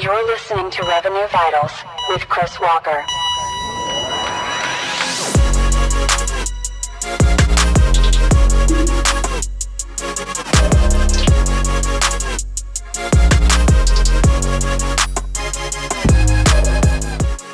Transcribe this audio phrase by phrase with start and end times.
[0.00, 1.72] You're listening to Revenue Vitals
[2.08, 3.04] with Chris Walker.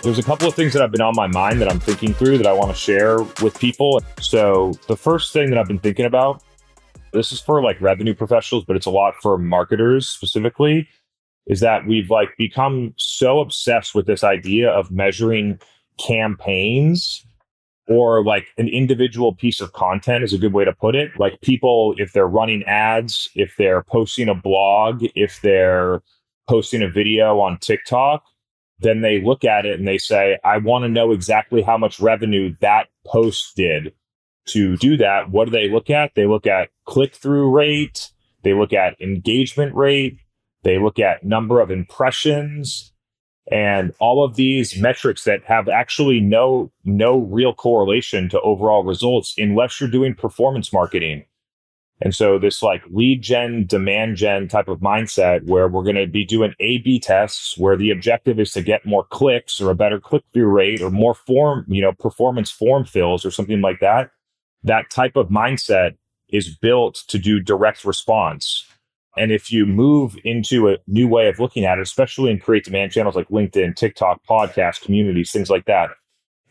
[0.03, 2.37] There's a couple of things that have been on my mind that I'm thinking through
[2.37, 4.03] that I want to share with people.
[4.21, 6.43] So, the first thing that I've been thinking about
[7.15, 10.87] this is for like revenue professionals, but it's a lot for marketers specifically,
[11.47, 15.59] is that we've like become so obsessed with this idea of measuring
[15.99, 17.25] campaigns
[17.87, 21.11] or like an individual piece of content is a good way to put it.
[21.19, 26.03] Like people, if they're running ads, if they're posting a blog, if they're
[26.49, 28.25] posting a video on TikTok,
[28.79, 32.01] then they look at it and they say, I want to know exactly how much
[32.01, 33.93] revenue that post did.
[34.49, 36.15] To do that, what do they look at?
[36.15, 38.11] They look at click through rate,
[38.43, 40.19] they look at engagement rate,
[40.65, 42.93] they look at number of impressions,
[43.51, 49.35] and all of these metrics that have actually no no real correlation to overall results
[49.39, 51.25] unless you're doing performance marketing
[52.01, 56.07] and so this like lead gen, demand gen type of mindset where we're going to
[56.07, 59.75] be doing A B tests where the objective is to get more clicks or a
[59.75, 63.81] better click through rate or more form, you know, performance form fills or something like
[63.81, 64.11] that.
[64.65, 65.93] That type of mindset
[66.29, 68.67] is built to do direct response.
[69.17, 72.65] And if you move into a new way of looking at it, especially in create
[72.65, 75.91] demand channels like LinkedIn, TikTok, podcast, communities, things like that,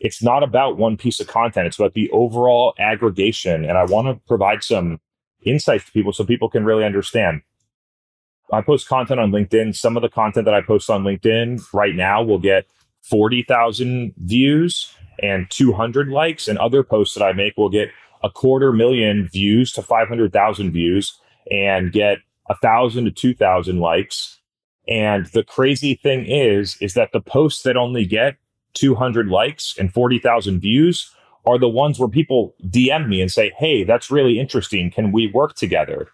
[0.00, 1.66] it's not about one piece of content.
[1.66, 3.64] It's about the overall aggregation.
[3.64, 5.00] And I want to provide some
[5.42, 7.42] insights to people so people can really understand.
[8.52, 9.74] I post content on LinkedIn.
[9.76, 12.66] Some of the content that I post on LinkedIn right now will get
[13.02, 17.90] 40,000 views and 200 likes, and other posts that I make will get
[18.22, 21.20] a quarter million views to 500,000 views
[21.50, 22.18] and get
[22.48, 24.40] a thousand to 2,000 likes.
[24.86, 28.36] And the crazy thing is, is that the posts that only get
[28.74, 31.10] 200 likes and 40,000 views
[31.46, 34.90] are the ones where people DM me and say, Hey, that's really interesting.
[34.90, 36.08] Can we work together?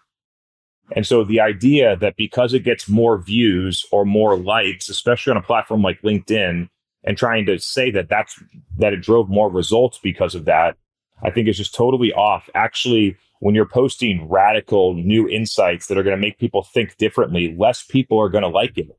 [0.93, 5.37] And so the idea that because it gets more views or more likes, especially on
[5.37, 6.69] a platform like LinkedIn,
[7.03, 8.41] and trying to say that that's
[8.77, 10.77] that it drove more results because of that,
[11.23, 12.49] I think is just totally off.
[12.53, 17.55] Actually, when you're posting radical new insights that are going to make people think differently,
[17.57, 18.89] less people are going to like it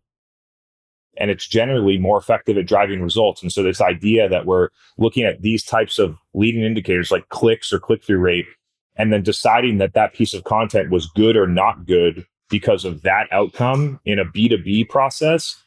[1.17, 3.43] and it's generally more effective at driving results.
[3.43, 7.73] And so this idea that we're looking at these types of leading indicators like clicks
[7.73, 8.47] or click through rate,
[8.97, 13.03] and then deciding that that piece of content was good or not good because of
[13.03, 15.63] that outcome in a B2B process,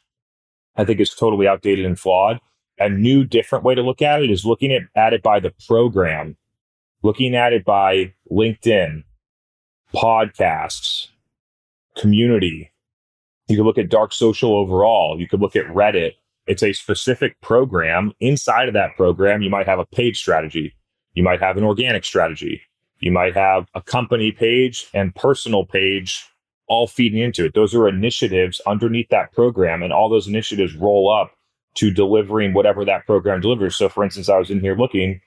[0.75, 2.39] I think is totally outdated and flawed.
[2.77, 5.53] A new, different way to look at it is looking at, at it by the
[5.67, 6.35] program,
[7.03, 9.03] looking at it by LinkedIn,
[9.93, 11.09] podcasts,
[11.97, 12.71] community,
[13.47, 15.19] you could look at dark social overall.
[15.19, 16.13] You could look at Reddit.
[16.47, 18.11] It's a specific program.
[18.19, 20.75] Inside of that program, you might have a page strategy.
[21.13, 22.61] You might have an organic strategy.
[22.99, 26.25] You might have a company page and personal page
[26.67, 27.53] all feeding into it.
[27.53, 31.31] Those are initiatives underneath that program, and all those initiatives roll up
[31.75, 33.75] to delivering whatever that program delivers.
[33.75, 35.21] So, for instance, I was in here looking,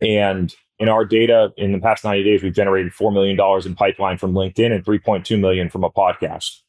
[0.00, 4.16] and in our data in the past 90 days, we've generated $4 million in pipeline
[4.16, 6.60] from LinkedIn and 3.2 million from a podcast.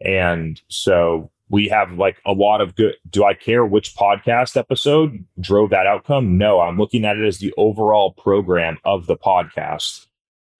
[0.00, 2.94] And so we have like a lot of good.
[3.10, 6.38] Do I care which podcast episode drove that outcome?
[6.38, 10.06] No, I'm looking at it as the overall program of the podcast.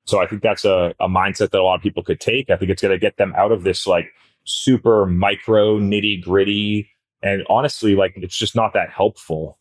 [0.06, 2.50] So I think that's a, a mindset that a lot of people could take.
[2.50, 4.12] I think it's going to get them out of this like
[4.44, 6.90] super micro nitty gritty.
[7.22, 9.58] And honestly, like it's just not that helpful.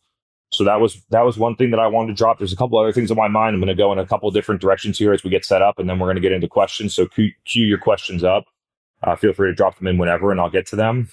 [0.56, 2.38] So that was that was one thing that I wanted to drop.
[2.38, 3.54] There's a couple other things on my mind.
[3.54, 5.78] I'm going to go in a couple different directions here as we get set up,
[5.78, 6.94] and then we're going to get into questions.
[6.94, 8.44] So cue, cue your questions up.
[9.02, 11.08] Uh, feel free to drop them in whenever and I'll get to them.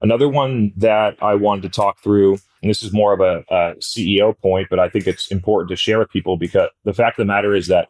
[0.00, 3.74] Another one that I wanted to talk through, and this is more of a, a
[3.80, 7.26] CEO point, but I think it's important to share with people because the fact of
[7.26, 7.88] the matter is that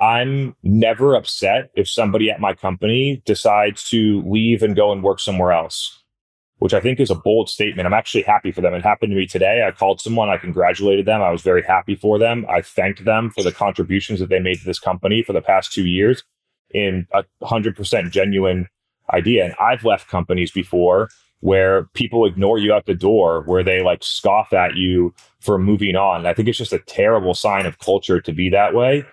[0.00, 5.20] I'm never upset if somebody at my company decides to leave and go and work
[5.20, 6.02] somewhere else,
[6.58, 7.86] which I think is a bold statement.
[7.86, 8.74] I'm actually happy for them.
[8.74, 9.64] It happened to me today.
[9.66, 11.22] I called someone, I congratulated them.
[11.22, 12.46] I was very happy for them.
[12.48, 15.72] I thanked them for the contributions that they made to this company for the past
[15.72, 16.22] two years
[16.70, 18.68] in a hundred percent genuine
[19.12, 19.44] idea.
[19.44, 21.08] And I've left companies before
[21.40, 25.94] where people ignore you out the door, where they like scoff at you for moving
[25.94, 26.24] on.
[26.24, 29.04] I think it's just a terrible sign of culture to be that way.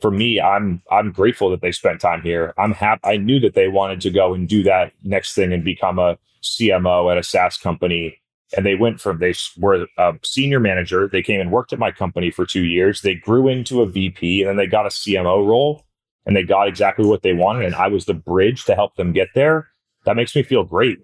[0.00, 2.52] For me, I'm I'm grateful that they spent time here.
[2.58, 3.00] I'm happy.
[3.04, 6.18] I knew that they wanted to go and do that next thing and become a
[6.42, 8.18] CMO at a SaaS company.
[8.56, 11.08] And they went from they were a senior manager.
[11.08, 13.00] They came and worked at my company for two years.
[13.00, 15.82] They grew into a VP, and then they got a CMO role
[16.26, 19.12] and they got exactly what they wanted and I was the bridge to help them
[19.12, 19.68] get there,
[20.04, 20.98] that makes me feel great.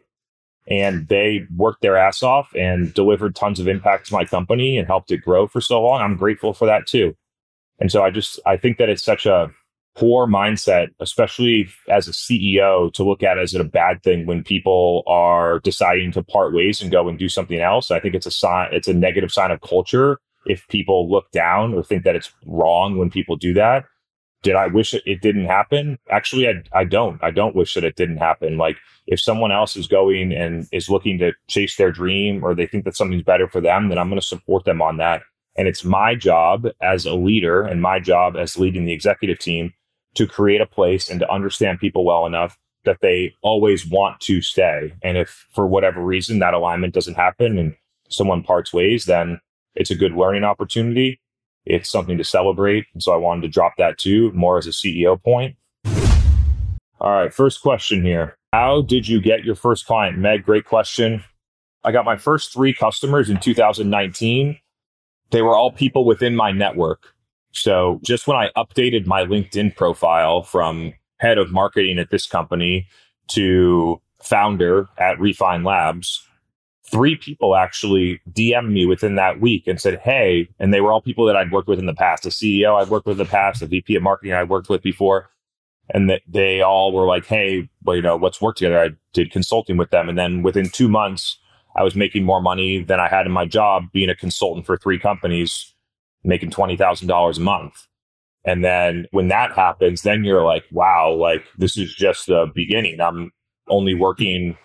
[0.68, 4.86] and they worked their ass off and delivered tons of impact to my company and
[4.86, 6.00] helped it grow for so long.
[6.00, 7.16] I'm grateful for that too.
[7.78, 9.50] And so I just I think that it's such a
[9.94, 15.02] poor mindset, especially as a CEO, to look at as a bad thing when people
[15.06, 17.90] are deciding to part ways and go and do something else.
[17.90, 21.74] I think it's a sign, it's a negative sign of culture if people look down
[21.74, 23.84] or think that it's wrong when people do that.
[24.42, 25.98] Did I wish it, it didn't happen?
[26.10, 27.22] Actually, I, I don't.
[27.22, 28.58] I don't wish that it didn't happen.
[28.58, 28.76] Like
[29.06, 32.84] if someone else is going and is looking to chase their dream or they think
[32.84, 35.22] that something's better for them, then I'm going to support them on that.
[35.56, 39.74] And it's my job as a leader and my job as leading the executive team
[40.14, 44.40] to create a place and to understand people well enough that they always want to
[44.42, 44.92] stay.
[45.02, 47.76] And if for whatever reason that alignment doesn't happen and
[48.08, 49.40] someone parts ways, then
[49.74, 51.20] it's a good learning opportunity.
[51.64, 52.86] It's something to celebrate.
[52.92, 55.56] And so I wanted to drop that too, more as a CEO point.
[57.00, 58.36] All right, first question here.
[58.52, 60.18] How did you get your first client?
[60.18, 61.24] Meg, great question.
[61.84, 64.58] I got my first three customers in 2019.
[65.32, 67.14] They were all people within my network.
[67.52, 72.86] So just when I updated my LinkedIn profile from head of marketing at this company
[73.28, 76.26] to founder at Refine Labs,
[76.84, 81.00] three people actually DM'd me within that week and said, Hey, and they were all
[81.00, 83.30] people that I'd worked with in the past, a CEO I'd worked with in the
[83.30, 85.30] past, a VP of marketing I'd worked with before.
[85.94, 88.80] And that they all were like, Hey, well, you know, let's work together.
[88.80, 90.08] I did consulting with them.
[90.08, 91.38] And then within two months,
[91.76, 94.76] I was making more money than I had in my job being a consultant for
[94.76, 95.74] three companies
[96.24, 97.86] making $20,000 a month.
[98.44, 103.00] And then when that happens, then you're like, wow, like this is just the beginning.
[103.00, 103.30] I'm
[103.68, 104.56] only working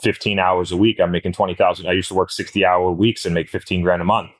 [0.00, 0.98] 15 hours a week.
[1.00, 1.86] I'm making 20,000.
[1.86, 4.30] I used to work 60 hour weeks and make 15 grand a month.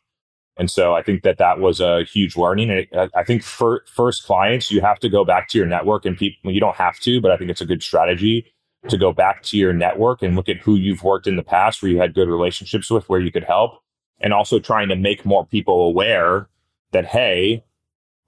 [0.56, 2.70] And so I think that that was a huge learning.
[2.70, 6.16] And I think for first clients, you have to go back to your network and
[6.16, 8.52] people, you don't have to, but I think it's a good strategy
[8.86, 11.82] to go back to your network and look at who you've worked in the past
[11.82, 13.82] where you had good relationships with, where you could help.
[14.20, 16.48] And also trying to make more people aware
[16.92, 17.64] that, hey,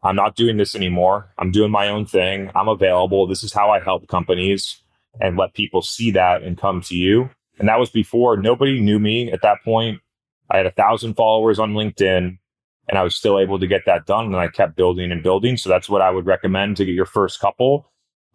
[0.03, 1.33] I'm not doing this anymore.
[1.39, 2.51] I'm doing my own thing.
[2.55, 3.27] I'm available.
[3.27, 4.83] This is how I help companies
[5.21, 7.31] and let people see that and come to you.
[7.59, 10.01] And that was before nobody knew me at that point.
[10.51, 12.39] I had a thousand followers on LinkedIn
[12.89, 14.27] and I was still able to get that done.
[14.27, 15.57] And I kept building and building.
[15.57, 17.91] So that's what I would recommend to get your first couple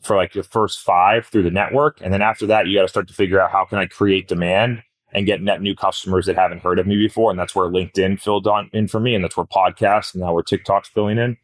[0.06, 2.00] for like your first five through the network.
[2.02, 4.28] And then after that, you got to start to figure out how can I create
[4.28, 7.32] demand and get net new customers that haven't heard of me before.
[7.32, 9.16] And that's where LinkedIn filled on in for me.
[9.16, 11.38] And that's where podcasts and now where TikTok's filling in.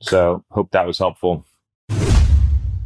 [0.00, 1.46] So hope that was helpful.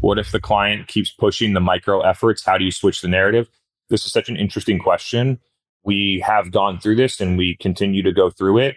[0.01, 2.45] What if the client keeps pushing the micro efforts?
[2.45, 3.49] How do you switch the narrative?
[3.89, 5.39] This is such an interesting question.
[5.85, 8.77] We have gone through this and we continue to go through it.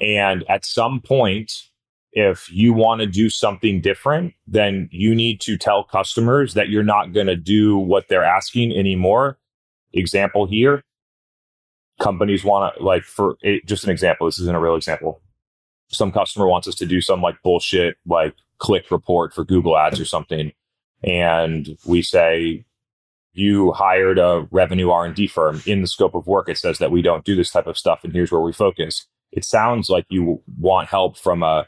[0.00, 1.52] And at some point,
[2.14, 6.84] if you want to do something different, then you need to tell customers that you're
[6.84, 9.36] not going to do what they're asking anymore.
[9.92, 10.84] Example here.
[12.00, 15.20] Companies want to like for it, just an example this isn't a real example.
[15.88, 20.00] Some customer wants us to do some like bullshit like click report for google ads
[20.00, 20.52] or something.
[21.02, 22.64] And we say
[23.32, 25.62] you hired a revenue r&d firm.
[25.66, 28.04] In the scope of work it says that we don't do this type of stuff
[28.04, 29.06] and here's where we focus.
[29.32, 31.66] It sounds like you want help from a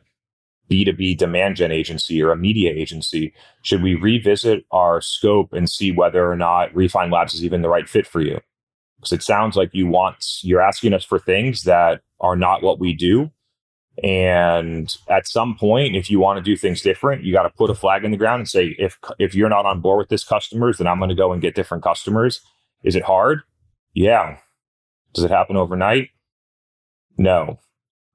[0.71, 3.33] B2B demand gen agency or a media agency,
[3.63, 7.69] should we revisit our scope and see whether or not Refine Labs is even the
[7.69, 8.41] right fit for you?
[8.97, 12.81] Because it sounds like you want, you're asking us for things that are not what
[12.81, 13.31] we do.
[14.03, 17.71] And at some point, if you want to do things different, you got to put
[17.71, 20.25] a flag in the ground and say, if, if you're not on board with this
[20.25, 22.41] customers, then I'm going to go and get different customers.
[22.83, 23.41] Is it hard?
[23.95, 24.37] Yeah.
[25.15, 26.11] Does it happen overnight?
[27.17, 27.59] No.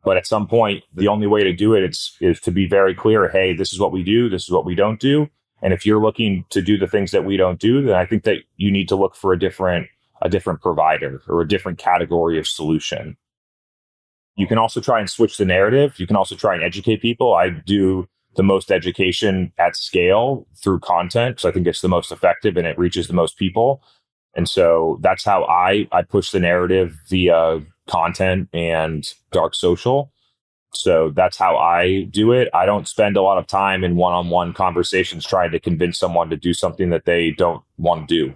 [0.04, 2.96] But at some point, the only way to do it is, is to be very
[2.96, 3.30] clear.
[3.30, 4.30] Hey, this is what we do.
[4.30, 5.30] This is what we don't do.
[5.62, 8.24] And if you're looking to do the things that we don't do, then I think
[8.24, 9.88] that you need to look for a different,
[10.22, 13.16] a different provider or a different category of solution.
[14.36, 16.00] You can also try and switch the narrative.
[16.00, 17.36] You can also try and educate people.
[17.36, 22.12] I do the most education at scale through content because I think it's the most
[22.12, 23.84] effective and it reaches the most people.
[24.34, 30.12] And so that's how I I push the narrative via content and dark social.
[30.74, 32.48] So that's how I do it.
[32.54, 36.00] I don't spend a lot of time in one on one conversations trying to convince
[36.00, 38.36] someone to do something that they don't want to do.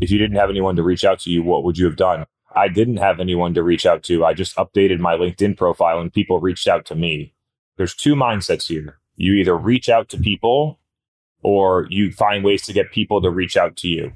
[0.00, 2.26] If you didn't have anyone to reach out to you, what would you have done?
[2.54, 4.26] I didn't have anyone to reach out to.
[4.26, 7.32] I just updated my LinkedIn profile and people reached out to me.
[7.78, 8.98] There's two mindsets here.
[9.16, 10.78] You either reach out to people
[11.42, 14.12] or you find ways to get people to reach out to you.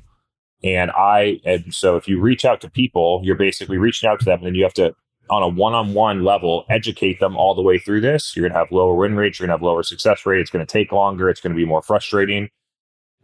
[0.65, 4.25] And I, and so if you reach out to people, you're basically reaching out to
[4.25, 4.95] them and then you have to,
[5.29, 8.35] on a one on one level, educate them all the way through this.
[8.35, 9.39] You're going to have lower win rates.
[9.39, 10.41] You're going to have lower success rate.
[10.41, 11.29] It's going to take longer.
[11.29, 12.49] It's going to be more frustrating.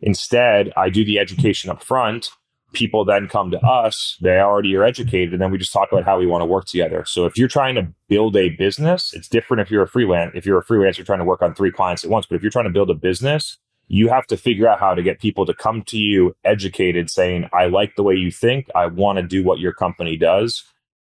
[0.00, 2.30] Instead, I do the education up front
[2.72, 6.04] people then come to us, they already are educated, and then we just talk about
[6.04, 7.04] how we want to work together.
[7.06, 10.32] So if you're trying to build a business, it's different if you're a freelance.
[10.34, 12.50] If you're a freelancer trying to work on three clients at once, but if you're
[12.50, 13.58] trying to build a business,
[13.88, 17.48] you have to figure out how to get people to come to you educated, saying,
[17.52, 18.68] I like the way you think.
[18.74, 20.64] I want to do what your company does.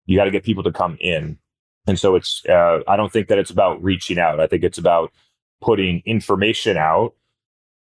[0.07, 1.39] You got to get people to come in.
[1.87, 4.41] And so it's, uh, I don't think that it's about reaching out.
[4.41, 5.13] I think it's about
[5.61, 7.15] putting information out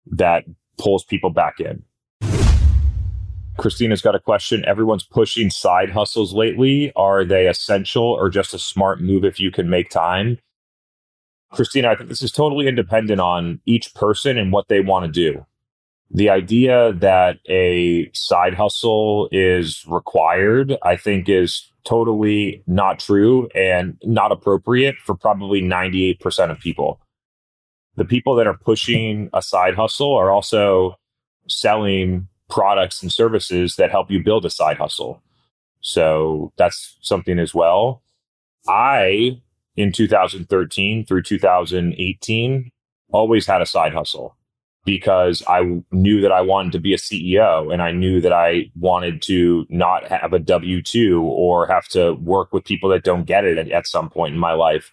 [0.06, 0.44] that
[0.78, 1.82] pulls people back in.
[3.58, 4.64] Christina's got a question.
[4.64, 6.92] Everyone's pushing side hustles lately.
[6.94, 10.38] Are they essential or just a smart move if you can make time?
[11.52, 15.10] Christina, I think this is totally independent on each person and what they want to
[15.10, 15.46] do.
[16.10, 23.96] The idea that a side hustle is required, I think, is totally not true and
[24.04, 27.00] not appropriate for probably 98% of people.
[27.96, 30.96] The people that are pushing a side hustle are also
[31.48, 35.22] selling products and services that help you build a side hustle.
[35.80, 38.02] So that's something as well.
[38.66, 39.40] I,
[39.78, 42.70] in 2013 through 2018,
[43.12, 44.36] always had a side hustle
[44.84, 48.72] because I knew that I wanted to be a CEO and I knew that I
[48.74, 53.22] wanted to not have a W 2 or have to work with people that don't
[53.22, 54.90] get it at, at some point in my life.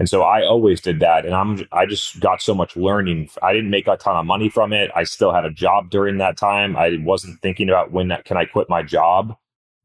[0.00, 1.24] And so I always did that.
[1.24, 3.30] And I'm, I just got so much learning.
[3.40, 4.90] I didn't make a ton of money from it.
[4.96, 6.76] I still had a job during that time.
[6.76, 9.36] I wasn't thinking about when that, can I quit my job?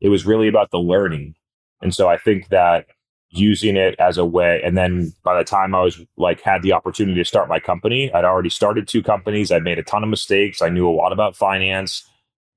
[0.01, 1.35] It was really about the learning.
[1.83, 2.87] And so I think that
[3.33, 6.73] using it as a way, and then by the time I was like, had the
[6.73, 9.51] opportunity to start my company, I'd already started two companies.
[9.51, 10.61] I made a ton of mistakes.
[10.61, 12.07] I knew a lot about finance.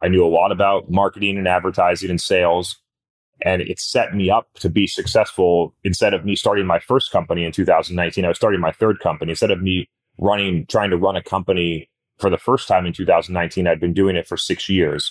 [0.02, 2.76] I knew a lot about marketing and advertising and sales
[3.42, 7.44] and it set me up to be successful instead of me starting my first company
[7.44, 11.16] in 2019 i was starting my third company instead of me running trying to run
[11.16, 15.10] a company for the first time in 2019 i'd been doing it for six years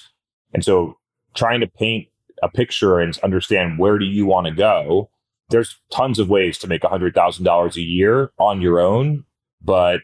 [0.54, 0.98] and so
[1.36, 2.08] trying to paint
[2.42, 5.10] a picture and understand where do you want to go
[5.50, 9.24] there's tons of ways to make $100000 a year on your own
[9.64, 10.02] but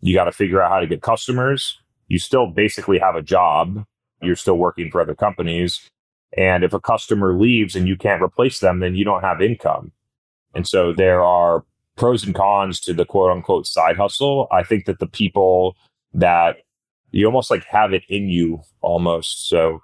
[0.00, 3.84] you got to figure out how to get customers you still basically have a job
[4.20, 5.88] you're still working for other companies
[6.36, 9.92] and if a customer leaves and you can't replace them, then you don't have income.
[10.54, 11.64] And so there are
[11.96, 14.48] pros and cons to the quote unquote side hustle.
[14.50, 15.76] I think that the people
[16.14, 16.58] that
[17.10, 19.48] you almost like have it in you almost.
[19.48, 19.82] So,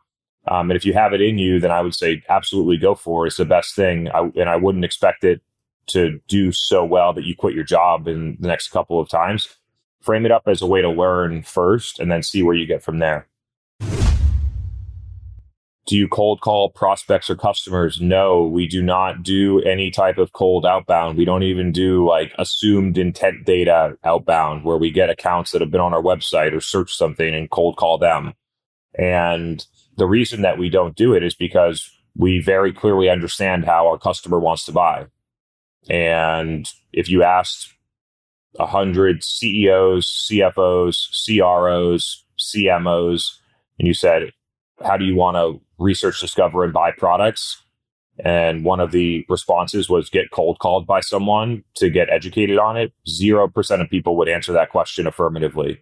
[0.50, 3.24] um, and if you have it in you, then I would say absolutely go for
[3.24, 3.28] it.
[3.28, 4.08] It's the best thing.
[4.08, 5.40] I, and I wouldn't expect it
[5.88, 9.48] to do so well that you quit your job in the next couple of times.
[10.00, 12.82] Frame it up as a way to learn first and then see where you get
[12.82, 13.26] from there
[15.88, 17.98] do you cold call prospects or customers?
[17.98, 21.16] No, we do not do any type of cold outbound.
[21.16, 25.70] We don't even do like assumed intent data outbound where we get accounts that have
[25.70, 28.34] been on our website or search something and cold call them.
[28.98, 29.64] And
[29.98, 33.98] the reason that we don't do it is because we very clearly understand how our
[33.98, 35.06] customer wants to buy.
[35.90, 37.74] And if you asked
[38.52, 43.24] 100 CEOs, CFOs, CROs, CMOs,
[43.78, 44.32] and you said,
[44.84, 47.60] how do you want to research, discover, and buy products?
[48.24, 52.76] And one of the responses was get cold called by someone to get educated on
[52.76, 52.92] it.
[53.08, 55.80] 0% of people would answer that question affirmatively.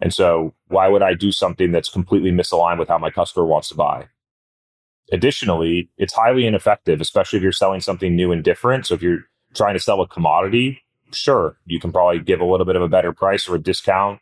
[0.00, 3.68] And so, why would I do something that's completely misaligned with how my customer wants
[3.68, 4.08] to buy?
[5.12, 8.86] Additionally, it's highly ineffective, especially if you're selling something new and different.
[8.86, 12.66] So, if you're trying to sell a commodity, sure, you can probably give a little
[12.66, 14.20] bit of a better price or a discount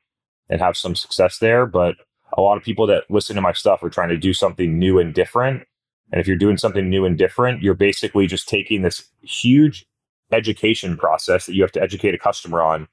[0.50, 1.66] and have some success there.
[1.66, 1.96] But
[2.36, 4.98] a lot of people that listen to my stuff are trying to do something new
[4.98, 5.64] and different.
[6.10, 9.86] And if you're doing something new and different, you're basically just taking this huge
[10.32, 12.88] education process that you have to educate a customer on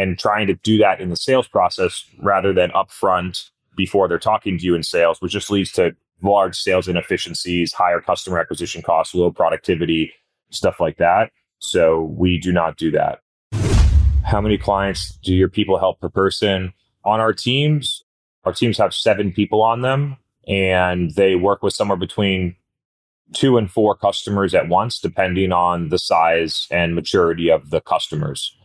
[0.00, 4.56] and trying to do that in the sales process rather than upfront before they're talking
[4.56, 9.14] to you in sales, which just leads to large sales inefficiencies, higher customer acquisition costs,
[9.14, 10.12] low productivity,
[10.50, 11.30] stuff like that.
[11.58, 13.20] So we do not do that.
[14.24, 16.72] How many clients do your people help per person?
[17.04, 18.02] On our teams,
[18.44, 20.16] our teams have seven people on them,
[20.48, 22.56] and they work with somewhere between
[23.34, 28.56] two and four customers at once, depending on the size and maturity of the customers.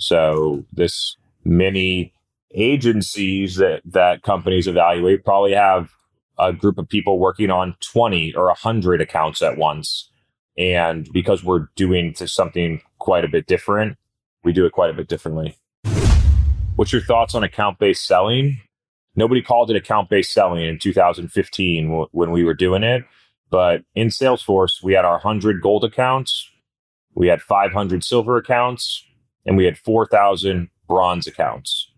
[0.00, 2.12] So this many
[2.54, 5.90] agencies that that companies evaluate probably have
[6.38, 10.10] a group of people working on 20 or 100 accounts at once.
[10.56, 13.98] And because we're doing something quite a bit different,
[14.42, 15.56] we do it quite a bit differently.
[16.76, 18.58] What's your thoughts on account based selling?
[19.14, 23.04] Nobody called it account based selling in 2015 w- when we were doing it.
[23.50, 26.48] But in Salesforce, we had our 100 gold accounts,
[27.14, 29.04] we had 500 silver accounts,
[29.46, 31.90] and we had 4,000 bronze accounts.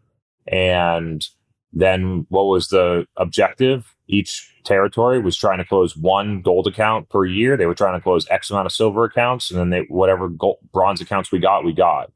[0.47, 1.25] And
[1.73, 3.95] Then what was the objective?
[4.09, 7.57] Each territory was trying to close one gold account per year.
[7.57, 10.59] They were trying to close X amount of silver accounts, and then they whatever gold,
[10.73, 12.13] bronze accounts we got, we got.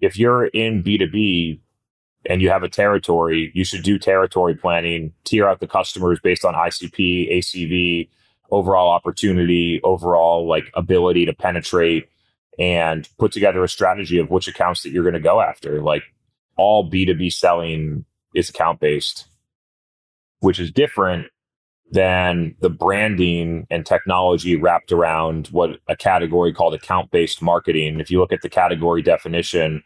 [0.00, 1.60] If you're in B2B
[2.26, 6.44] and you have a territory, you should do territory planning, tier out the customers based
[6.44, 8.08] on ICP, ACV,
[8.50, 12.08] overall opportunity, overall like ability to penetrate
[12.58, 15.80] and put together a strategy of which accounts that you're going to go after.
[15.80, 16.02] Like
[16.56, 19.28] all B2B selling is account based,
[20.40, 21.28] which is different
[21.90, 28.00] than the branding and technology wrapped around what a category called account based marketing.
[28.00, 29.82] If you look at the category definition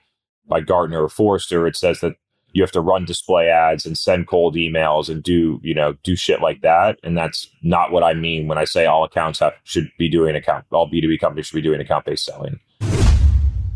[0.49, 2.15] by Gartner or Forrester, it says that
[2.53, 6.17] you have to run display ads and send cold emails and do you know do
[6.17, 6.99] shit like that.
[7.03, 10.37] And that's not what i mean when i say all accounts have should be doing
[10.37, 12.61] account all b2b companies should be doing account based selling.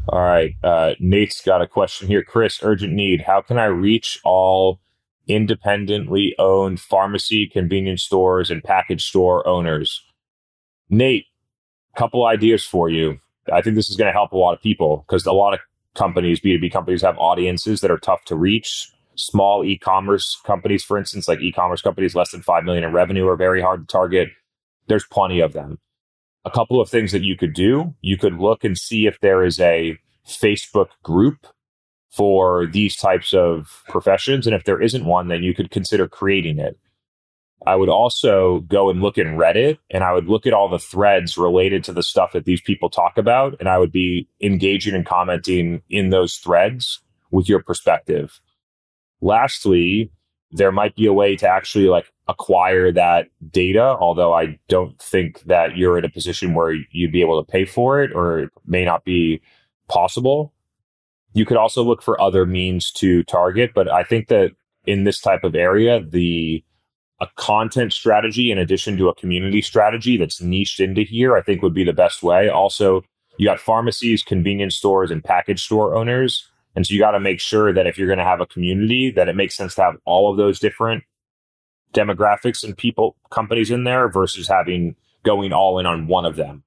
[0.09, 2.23] All right uh, nate's got a question here.
[2.23, 3.23] Chris urgent need.
[3.23, 4.81] How can i reach all
[5.29, 10.03] independently owned pharmacy convenience stores and package store owners?
[10.89, 11.27] Nate
[11.97, 13.19] couple ideas for you.
[13.53, 15.61] I think this is going to help a lot of people because a lot of
[15.97, 18.93] companies, B2B companies have audiences that are tough to reach.
[19.17, 23.37] Small e-commerce companies, for instance, like e-commerce companies less than 5 million in revenue are
[23.37, 24.29] very hard to target.
[24.89, 25.79] There's plenty of them.
[26.45, 29.43] A couple of things that you could do, you could look and see if there
[29.43, 29.99] is a
[30.29, 31.47] Facebook group
[32.11, 34.47] for these types of professions.
[34.47, 36.79] And if there isn't one, then you could consider creating it.
[37.65, 40.79] I would also go and look in Reddit and I would look at all the
[40.79, 43.57] threads related to the stuff that these people talk about.
[43.59, 48.41] And I would be engaging and commenting in those threads with your perspective.
[49.21, 50.11] Lastly,
[50.53, 55.41] there might be a way to actually like acquire that data, although I don't think
[55.43, 58.51] that you're in a position where you'd be able to pay for it or it
[58.67, 59.41] may not be
[59.89, 60.53] possible.
[61.33, 64.53] You could also look for other means to target, but I think that
[64.87, 66.65] in this type of area, the
[67.21, 71.63] a content strategy in addition to a community strategy that's niched into here, I think
[71.63, 72.49] would be the best way.
[72.49, 73.03] Also,
[73.39, 76.49] you got pharmacies, convenience stores, and package store owners.
[76.75, 79.11] And so you got to make sure that if you're going to have a community,
[79.11, 81.05] that it makes sense to have all of those different
[81.95, 86.63] demographics and people, companies in there versus having going all in on one of them.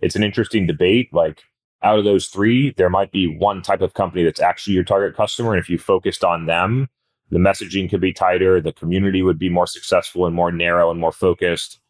[0.00, 1.08] It's an interesting debate.
[1.12, 1.42] Like
[1.82, 5.16] out of those three, there might be one type of company that's actually your target
[5.16, 5.52] customer.
[5.52, 6.88] And if you focused on them,
[7.32, 11.00] the messaging could be tighter, the community would be more successful and more narrow and
[11.00, 11.80] more focused.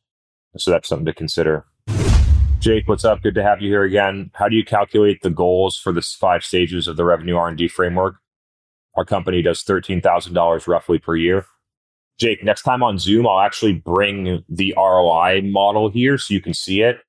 [0.56, 1.66] So that's something to consider.
[2.60, 3.22] Jake, what's up?
[3.22, 4.30] Good to have you here again.
[4.34, 8.14] How do you calculate the goals for the five stages of the revenue R&D framework?
[8.94, 11.44] Our company does $13,000 roughly per year.
[12.20, 16.54] Jake, next time on Zoom, I'll actually bring the ROI model here so you can
[16.54, 17.00] see it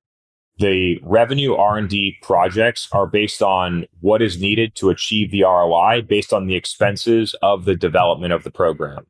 [0.57, 6.31] the revenue r&d projects are based on what is needed to achieve the roi based
[6.31, 9.05] on the expenses of the development of the program.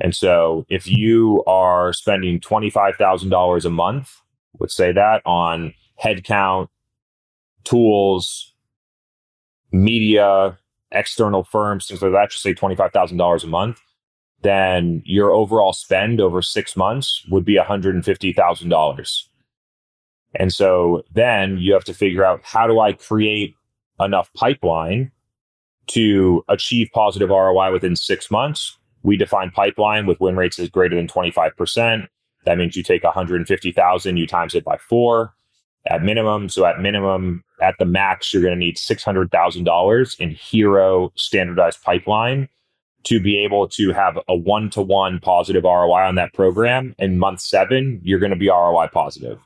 [0.00, 4.10] And so if you are spending $25000 a month
[4.58, 6.68] let's say that on headcount
[7.64, 8.54] tools
[9.72, 10.58] media
[10.92, 13.80] external firms things like that just say $25000 a month
[14.42, 19.22] then your overall spend over six months would be $150000
[20.34, 23.54] and so then you have to figure out how do I create
[23.98, 25.10] enough pipeline
[25.88, 28.78] to achieve positive ROI within six months?
[29.02, 32.06] We define pipeline with win rates as greater than 25%.
[32.44, 35.34] That means you take 150,000, you times it by four
[35.86, 36.48] at minimum.
[36.48, 42.48] So at minimum, at the max, you're going to need $600,000 in hero standardized pipeline
[43.04, 46.94] to be able to have a one to one positive ROI on that program.
[46.98, 49.38] In month seven, you're going to be ROI positive.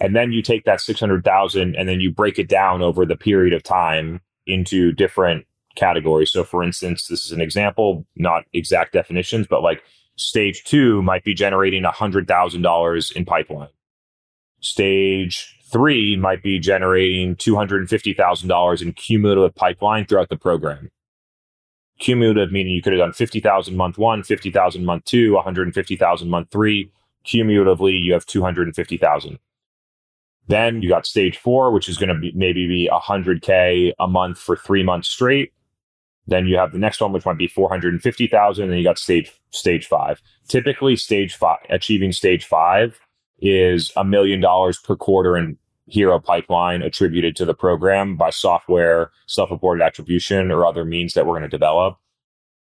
[0.00, 3.52] And then you take that 600,000 and then you break it down over the period
[3.52, 6.30] of time into different categories.
[6.30, 9.82] So for instance, this is an example, not exact definitions, but like
[10.16, 13.68] stage two might be generating $100,000 in pipeline.
[14.60, 20.90] Stage three might be generating $250,000 in cumulative pipeline throughout the program.
[21.98, 26.90] Cumulative meaning you could have done 50,000 month one, 50,000 month two, 150,000 month three.
[27.24, 29.38] Cumulatively, you have 250,000.
[30.48, 34.38] Then you got stage four, which is going to be maybe be 100K a month
[34.38, 35.52] for three months straight.
[36.26, 38.68] Then you have the next one, which might be 450,000.
[38.68, 40.20] Then you got stage, stage five.
[40.48, 42.98] Typically, stage five, achieving stage five
[43.40, 49.10] is a million dollars per quarter in hero pipeline attributed to the program by software,
[49.26, 51.98] self-reported attribution, or other means that we're going to develop.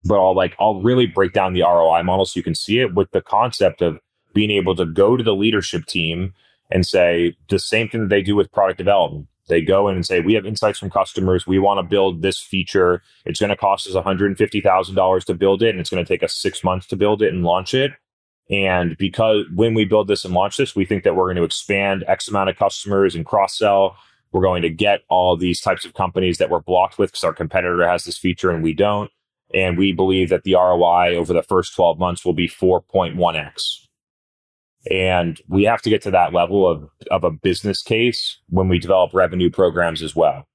[0.04, 2.94] But I'll like, I'll really break down the ROI model so you can see it
[2.94, 4.00] with the concept of
[4.32, 6.32] being able to go to the leadership team
[6.70, 9.26] and say the same thing that they do with product development.
[9.48, 11.46] They go in and say, We have insights from customers.
[11.46, 13.02] We want to build this feature.
[13.26, 16.34] It's going to cost us $150,000 to build it, and it's going to take us
[16.34, 17.92] six months to build it and launch it.
[18.48, 21.44] And because when we build this and launch this, we think that we're going to
[21.44, 23.96] expand X amount of customers and cross sell.
[24.32, 27.32] We're going to get all these types of companies that we're blocked with because our
[27.32, 29.10] competitor has this feature and we don't.
[29.52, 33.86] And we believe that the ROI over the first 12 months will be 4.1x.
[34.90, 38.78] And we have to get to that level of, of a business case when we
[38.78, 40.46] develop revenue programs as well.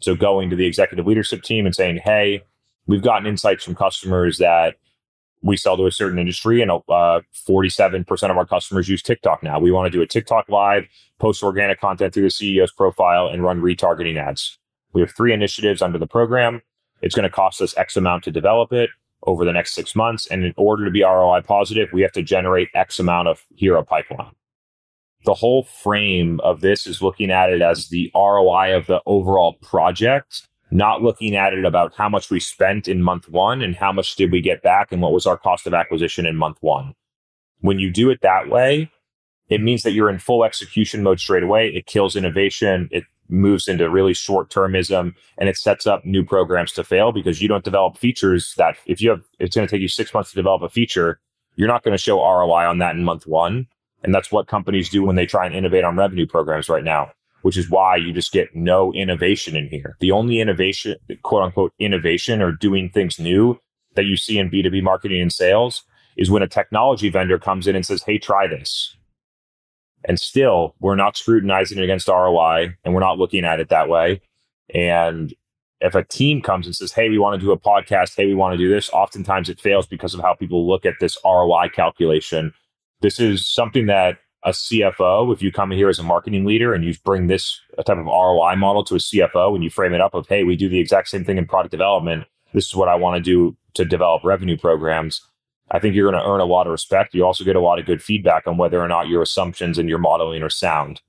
[0.00, 2.42] So going to the executive leadership team and saying, hey,
[2.86, 4.76] we've gotten insights from customers that
[5.42, 9.58] we sell to a certain industry and uh, 47% of our customers use TikTok now.
[9.58, 10.86] We want to do a TikTok live,
[11.18, 14.58] post organic content through the CEO's profile, and run retargeting ads.
[14.92, 16.60] We have three initiatives under the program.
[17.00, 18.90] It's going to cost us X amount to develop it
[19.24, 20.26] over the next six months.
[20.26, 23.82] And in order to be ROI positive, we have to generate X amount of hero
[23.82, 24.32] pipeline.
[25.24, 29.54] The whole frame of this is looking at it as the ROI of the overall
[29.60, 33.92] project, not looking at it about how much we spent in month one and how
[33.92, 36.94] much did we get back and what was our cost of acquisition in month one.
[37.60, 38.90] When you do it that way,
[39.50, 41.68] it means that you're in full execution mode straight away.
[41.68, 42.88] It kills innovation.
[42.90, 47.40] It moves into really short termism and it sets up new programs to fail because
[47.40, 50.30] you don't develop features that if you have it's going to take you six months
[50.30, 51.20] to develop a feature
[51.56, 53.66] you're not going to show roi on that in month one.
[54.02, 57.12] And that's what companies do when they try and innovate on revenue programs right now
[57.42, 59.96] which is why you just get no innovation in here.
[60.00, 63.58] The only innovation quote unquote innovation or doing things new
[63.94, 65.84] that you see in b2b marketing and sales
[66.16, 68.96] is when a technology vendor comes in and says hey try this
[70.10, 73.88] and still, we're not scrutinizing it against ROI and we're not looking at it that
[73.88, 74.20] way.
[74.74, 75.32] And
[75.80, 78.34] if a team comes and says, Hey, we want to do a podcast, hey, we
[78.34, 81.68] want to do this, oftentimes it fails because of how people look at this ROI
[81.72, 82.52] calculation.
[83.02, 86.84] This is something that a CFO, if you come here as a marketing leader and
[86.84, 90.00] you bring this uh, type of ROI model to a CFO and you frame it
[90.00, 92.24] up of, Hey, we do the exact same thing in product development.
[92.52, 95.24] This is what I want to do to develop revenue programs.
[95.70, 97.14] I think you're going to earn a lot of respect.
[97.14, 99.88] You also get a lot of good feedback on whether or not your assumptions and
[99.88, 101.00] your modeling are sound.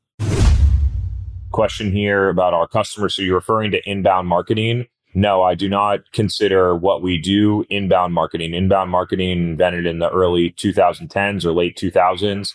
[1.51, 3.15] Question here about our customers.
[3.15, 4.87] So you're referring to inbound marketing.
[5.13, 8.53] No, I do not consider what we do inbound marketing.
[8.53, 12.53] Inbound marketing invented in the early 2010s or late 2000s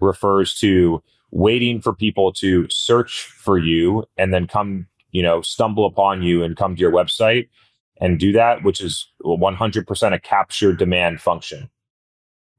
[0.00, 5.86] refers to waiting for people to search for you and then come, you know, stumble
[5.86, 7.48] upon you and come to your website
[8.00, 11.70] and do that, which is 100% a capture demand function.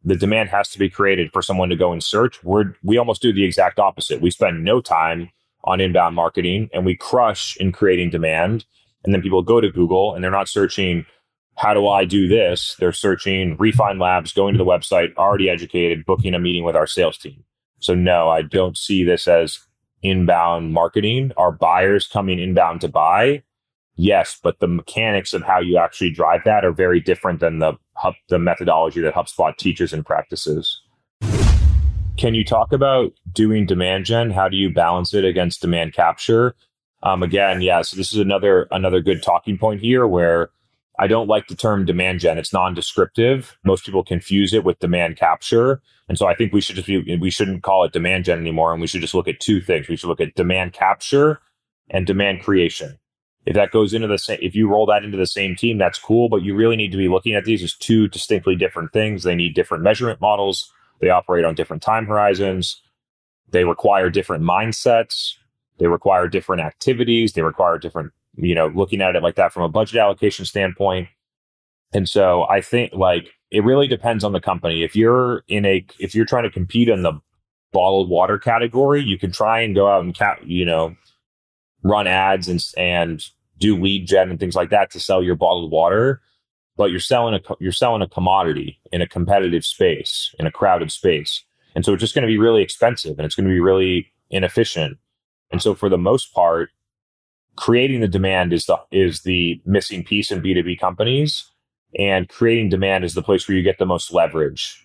[0.04, 2.44] The demand has to be created for someone to go and search.
[2.44, 4.22] We're, we almost do the exact opposite.
[4.22, 5.30] We spend no time
[5.64, 8.66] on inbound marketing and we crush in creating demand.
[9.04, 11.06] And then people go to Google and they're not searching,
[11.56, 12.76] how do I do this?
[12.80, 16.88] They're searching Refine Labs, going to the website, already educated, booking a meeting with our
[16.88, 17.44] sales team.
[17.80, 19.60] So, no, I don't see this as
[20.02, 21.32] inbound marketing.
[21.38, 23.44] Our buyers coming inbound to buy
[23.98, 27.74] yes, but the mechanics of how you actually drive that are very different than the
[28.30, 30.82] the methodology that HubSpot teaches and practices.
[32.16, 34.32] Can you talk about doing demand gen?
[34.32, 36.56] How do you balance it against demand capture?
[37.04, 37.82] Um, again, yeah.
[37.82, 40.50] So this is another another good talking point here where
[41.00, 42.38] I don't like the term demand gen.
[42.38, 43.58] It's non-descriptive.
[43.64, 47.18] Most people confuse it with demand capture, and so I think we should just be
[47.18, 49.88] we shouldn't call it demand gen anymore, and we should just look at two things.
[49.88, 51.40] We should look at demand capture
[51.90, 52.98] and demand creation
[53.48, 55.98] if that goes into the same if you roll that into the same team that's
[55.98, 59.24] cool but you really need to be looking at these as two distinctly different things.
[59.24, 60.72] They need different measurement models.
[61.00, 62.82] They operate on different time horizons.
[63.50, 65.34] They require different mindsets.
[65.80, 67.34] They require different activities.
[67.34, 71.08] They require different you know looking at it like that from a budget allocation standpoint.
[71.94, 74.84] And so i think like it really depends on the company.
[74.84, 77.14] If you're in a if you're trying to compete in the
[77.72, 80.96] bottled water category you can try and go out and cap you know
[81.84, 83.24] run ads and and
[83.58, 86.22] do lead gen and things like that to sell your bottled water,
[86.76, 90.92] but you're selling a you're selling a commodity in a competitive space, in a crowded
[90.92, 91.44] space.
[91.76, 94.12] And so it's just going to be really expensive and it's going to be really
[94.30, 94.98] inefficient.
[95.52, 96.70] And so for the most part,
[97.56, 101.52] creating the demand is the is the missing piece in B2B companies
[101.98, 104.84] and creating demand is the place where you get the most leverage.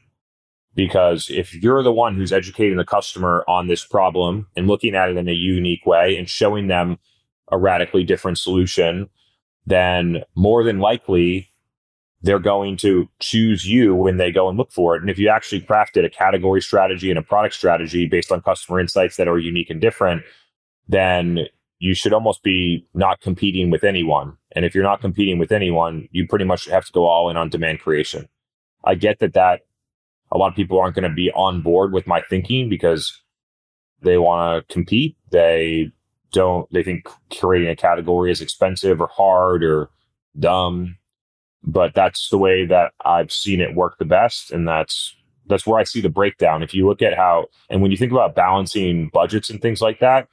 [0.75, 5.11] Because if you're the one who's educating the customer on this problem and looking at
[5.11, 6.99] it in a unique way and showing them
[7.53, 9.09] a radically different solution,
[9.67, 11.49] then more than likely
[12.23, 15.03] they're going to choose you when they go and look for it.
[15.03, 18.81] And if you actually crafted a category strategy and a product strategy based on customer
[18.81, 20.23] insights that are unique and different,
[20.89, 21.41] then
[21.79, 24.37] you should almost be not competing with anyone.
[24.53, 27.37] And if you're not competing with anyone, you pretty much have to go all in
[27.37, 28.29] on demand creation.
[28.85, 29.63] I get that that
[30.31, 33.21] a lot of people aren't going to be on board with my thinking because
[34.01, 35.17] they want to compete.
[35.31, 35.91] They
[36.33, 39.91] don't, they think creating a category is expensive or hard or
[40.39, 40.97] dumb.
[41.63, 44.51] But that's the way that I've seen it work the best.
[44.51, 45.15] And that's,
[45.47, 46.63] that's where I see the breakdown.
[46.63, 50.01] If you look at how, and when you think about balancing budgets and things like
[50.01, 50.29] that,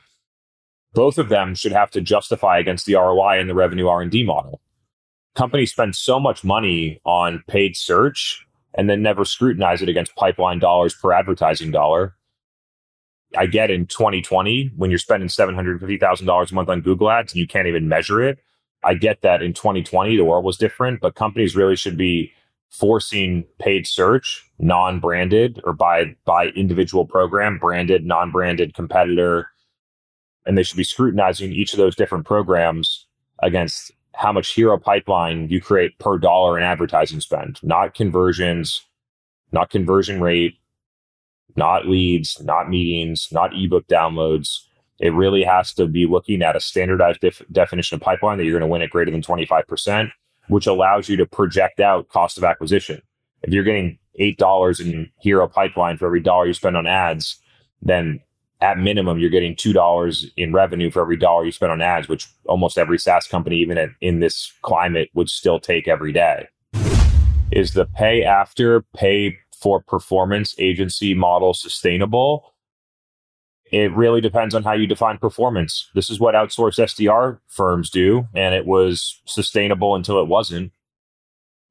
[0.94, 4.62] both of them should have to justify against the ROI and the revenue R&D model.
[5.36, 10.60] Companies spend so much money on paid search and then never scrutinize it against pipeline
[10.60, 12.16] dollars per advertising dollar.
[13.38, 17.48] I get in 2020 when you're spending $750,000 a month on Google ads and you
[17.48, 18.40] can't even measure it.
[18.84, 22.32] I get that in 2020 the world was different, but companies really should be
[22.70, 29.50] forcing paid search, non-branded or by by individual program, branded, non-branded competitor,
[30.46, 33.08] and they should be scrutinizing each of those different programs
[33.42, 38.86] against how much hero pipeline you create per dollar in advertising spend, not conversions,
[39.52, 40.56] not conversion rate,
[41.60, 44.62] not leads, not meetings, not ebook downloads.
[45.00, 48.58] It really has to be looking at a standardized def- definition of pipeline that you're
[48.58, 50.10] going to win at greater than 25%,
[50.48, 53.02] which allows you to project out cost of acquisition.
[53.44, 57.40] If you're getting $8 in hero pipeline for every dollar you spend on ads,
[57.82, 58.22] then
[58.62, 62.28] at minimum, you're getting $2 in revenue for every dollar you spend on ads, which
[62.46, 66.48] almost every SaaS company, even at, in this climate, would still take every day.
[67.52, 72.54] Is the pay after, pay for performance agency model sustainable?
[73.72, 75.90] It really depends on how you define performance.
[75.94, 80.72] This is what outsourced SDR firms do, and it was sustainable until it wasn't.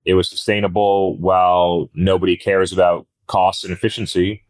[0.04, 4.42] It was sustainable while nobody cares about costs and efficiency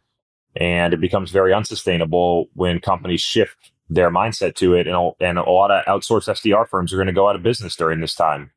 [0.57, 4.87] and it becomes very unsustainable when companies shift their mindset to it.
[4.87, 7.43] And a, and a lot of outsourced SDR firms are going to go out of
[7.43, 8.51] business during this time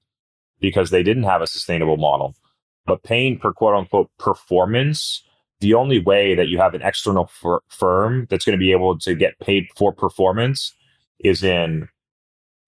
[0.59, 2.35] because they didn't have a sustainable model.
[2.91, 5.23] But paying per quote unquote performance,
[5.61, 8.99] the only way that you have an external fir- firm that's going to be able
[8.99, 10.75] to get paid for performance
[11.19, 11.87] is in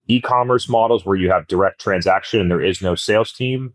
[0.08, 3.74] e-commerce models where you have direct transaction and there is no sales team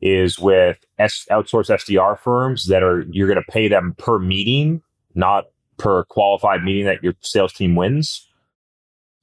[0.00, 4.80] is with S- outsourced SDR firms that are you're going to pay them per meeting,
[5.14, 5.44] not
[5.76, 8.26] per qualified meeting that your sales team wins.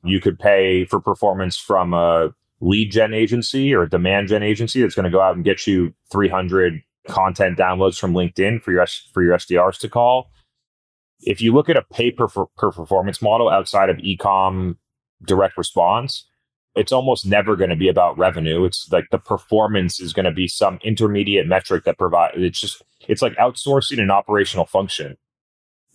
[0.04, 2.30] You could pay for performance from a
[2.64, 5.94] lead gen agency or demand gen agency that's going to go out and get you
[6.12, 10.32] 300 content downloads from LinkedIn for your for your SDRs to call.
[11.22, 14.78] If you look at a pay per, per performance model outside of ecom
[15.26, 16.26] direct response,
[16.76, 18.64] it's almost never going to be about revenue.
[18.66, 22.32] It's like the performance is going to be some intermediate metric that provide.
[22.36, 25.18] It's just it's like outsourcing an operational function.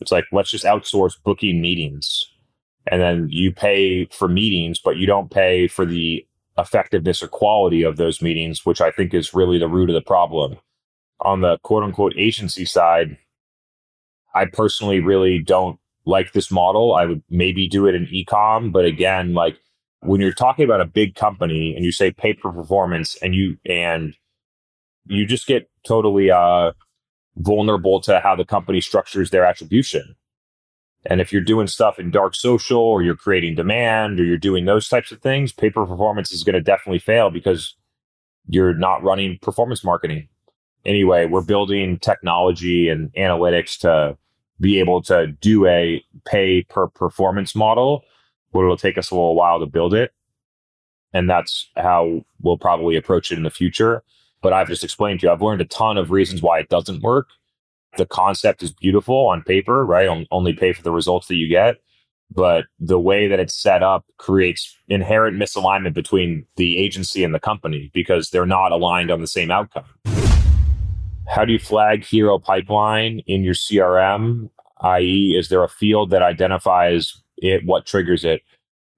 [0.01, 2.27] It's like let's just outsource booking meetings,
[2.87, 6.28] and then you pay for meetings, but you don't pay for the
[6.59, 10.03] effectiveness or quality of those meetings, which I think is really the root of the
[10.03, 10.59] problem.
[11.21, 13.17] On the quote unquote agency side,
[14.35, 16.95] I personally really don't like this model.
[16.95, 19.59] I would maybe do it in ecom, but again, like
[20.01, 23.59] when you're talking about a big company and you say pay for performance and you
[23.67, 24.15] and
[25.07, 26.73] you just get totally uh
[27.37, 30.17] vulnerable to how the company structures their attribution
[31.07, 34.65] and if you're doing stuff in dark social or you're creating demand or you're doing
[34.65, 37.75] those types of things pay for performance is going to definitely fail because
[38.49, 40.29] you're not running performance marketing
[40.85, 44.17] anyway we're building technology and analytics to
[44.61, 48.05] be able to do a pay per performance model
[48.53, 50.13] but it'll take us a little while to build it.
[51.13, 54.03] And that's how we'll probably approach it in the future.
[54.43, 57.03] But I've just explained to you, I've learned a ton of reasons why it doesn't
[57.03, 57.29] work.
[57.97, 60.27] The concept is beautiful on paper, right?
[60.31, 61.77] Only pay for the results that you get.
[62.31, 67.41] But the way that it's set up creates inherent misalignment between the agency and the
[67.41, 69.87] company because they're not aligned on the same outcome.
[71.27, 74.51] How do you flag hero pipeline in your CRM?
[74.81, 78.43] i.e., is there a field that identifies it what triggers it.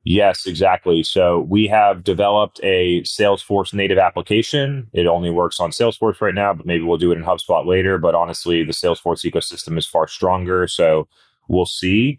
[0.03, 1.03] Yes, exactly.
[1.03, 4.89] So we have developed a Salesforce native application.
[4.95, 7.99] It only works on Salesforce right now, but maybe we'll do it in HubSpot later.
[7.99, 10.67] But honestly, the Salesforce ecosystem is far stronger.
[10.67, 11.07] So
[11.49, 12.19] we'll see.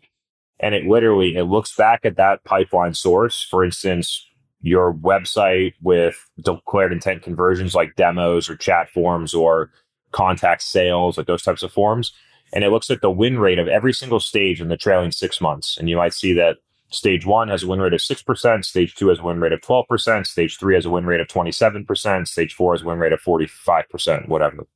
[0.59, 3.41] And it literally it looks back at that pipeline source.
[3.41, 4.27] For instance,
[4.61, 6.15] your website with
[6.45, 9.71] declared intent conversions like demos or chat forms or
[10.11, 12.11] contact sales, like those types of forms
[12.53, 15.39] and it looks at the win rate of every single stage in the trailing six
[15.39, 15.77] months.
[15.77, 16.57] And you might see that
[16.91, 19.61] stage one has a win rate of 6%, stage two has a win rate of
[19.61, 23.13] 12%, stage three has a win rate of 27%, stage four has a win rate
[23.13, 24.67] of 45%, whatever.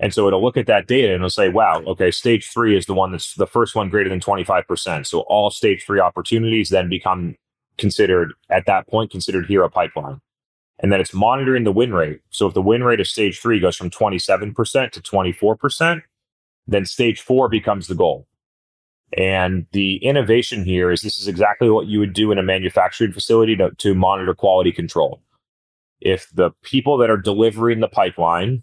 [0.00, 2.86] And so it'll look at that data and it'll say, wow, okay, stage three is
[2.86, 5.06] the one that's the first one greater than 25%.
[5.06, 7.36] So all stage three opportunities then become
[7.78, 10.20] considered at that point, considered hero pipeline.
[10.80, 12.20] And then it's monitoring the win rate.
[12.30, 16.02] So if the win rate of stage three goes from 27% to 24%,
[16.66, 18.26] then stage four becomes the goal.
[19.16, 23.12] And the innovation here is this is exactly what you would do in a manufacturing
[23.12, 25.22] facility to, to monitor quality control.
[26.00, 28.62] If the people that are delivering the pipeline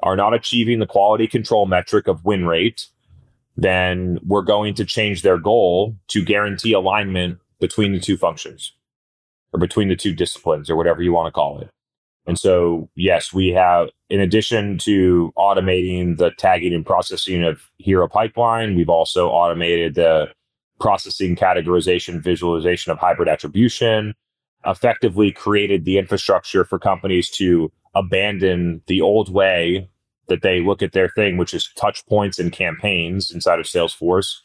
[0.00, 2.86] are not achieving the quality control metric of win rate,
[3.56, 8.72] then we're going to change their goal to guarantee alignment between the two functions
[9.52, 11.70] or between the two disciplines or whatever you want to call it.
[12.26, 18.08] And so, yes, we have, in addition to automating the tagging and processing of Hero
[18.08, 20.28] Pipeline, we've also automated the
[20.80, 24.14] processing, categorization, visualization of hybrid attribution,
[24.66, 29.88] effectively created the infrastructure for companies to abandon the old way
[30.28, 34.40] that they look at their thing, which is touch points and campaigns inside of Salesforce,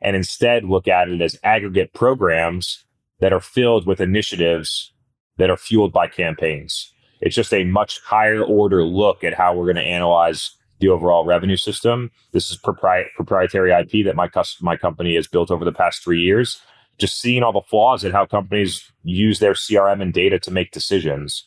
[0.00, 2.84] and instead look at it as aggregate programs
[3.20, 4.92] that are filled with initiatives
[5.36, 6.92] that are fueled by campaigns.
[7.20, 10.50] It's just a much higher order look at how we're going to analyze
[10.80, 12.10] the overall revenue system.
[12.32, 16.02] This is propri- proprietary IP that my cus- my company has built over the past
[16.02, 16.60] three years.
[16.98, 20.72] Just seeing all the flaws in how companies use their CRM and data to make
[20.72, 21.44] decisions.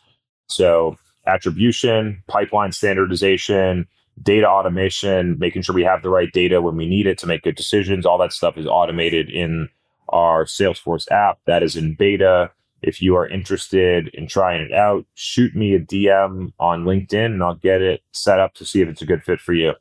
[0.48, 3.88] So attribution, pipeline standardization,
[4.22, 7.44] data automation, making sure we have the right data when we need it to make
[7.44, 8.06] good decisions.
[8.06, 9.70] All that stuff is automated in
[10.10, 12.52] our Salesforce app that is in beta.
[12.82, 17.44] If you are interested in trying it out, shoot me a DM on LinkedIn and
[17.44, 19.74] I'll get it set up to see if it's a good fit for you.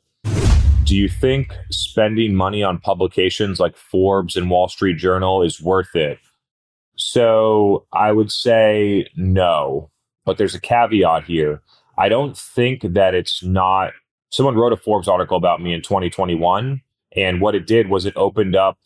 [0.83, 5.95] Do you think spending money on publications like Forbes and Wall Street Journal is worth
[5.95, 6.17] it?
[6.95, 9.91] So I would say no,
[10.25, 11.61] but there's a caveat here.
[11.97, 13.93] I don't think that it's not.
[14.31, 16.81] Someone wrote a Forbes article about me in 2021,
[17.15, 18.77] and what it did was it opened up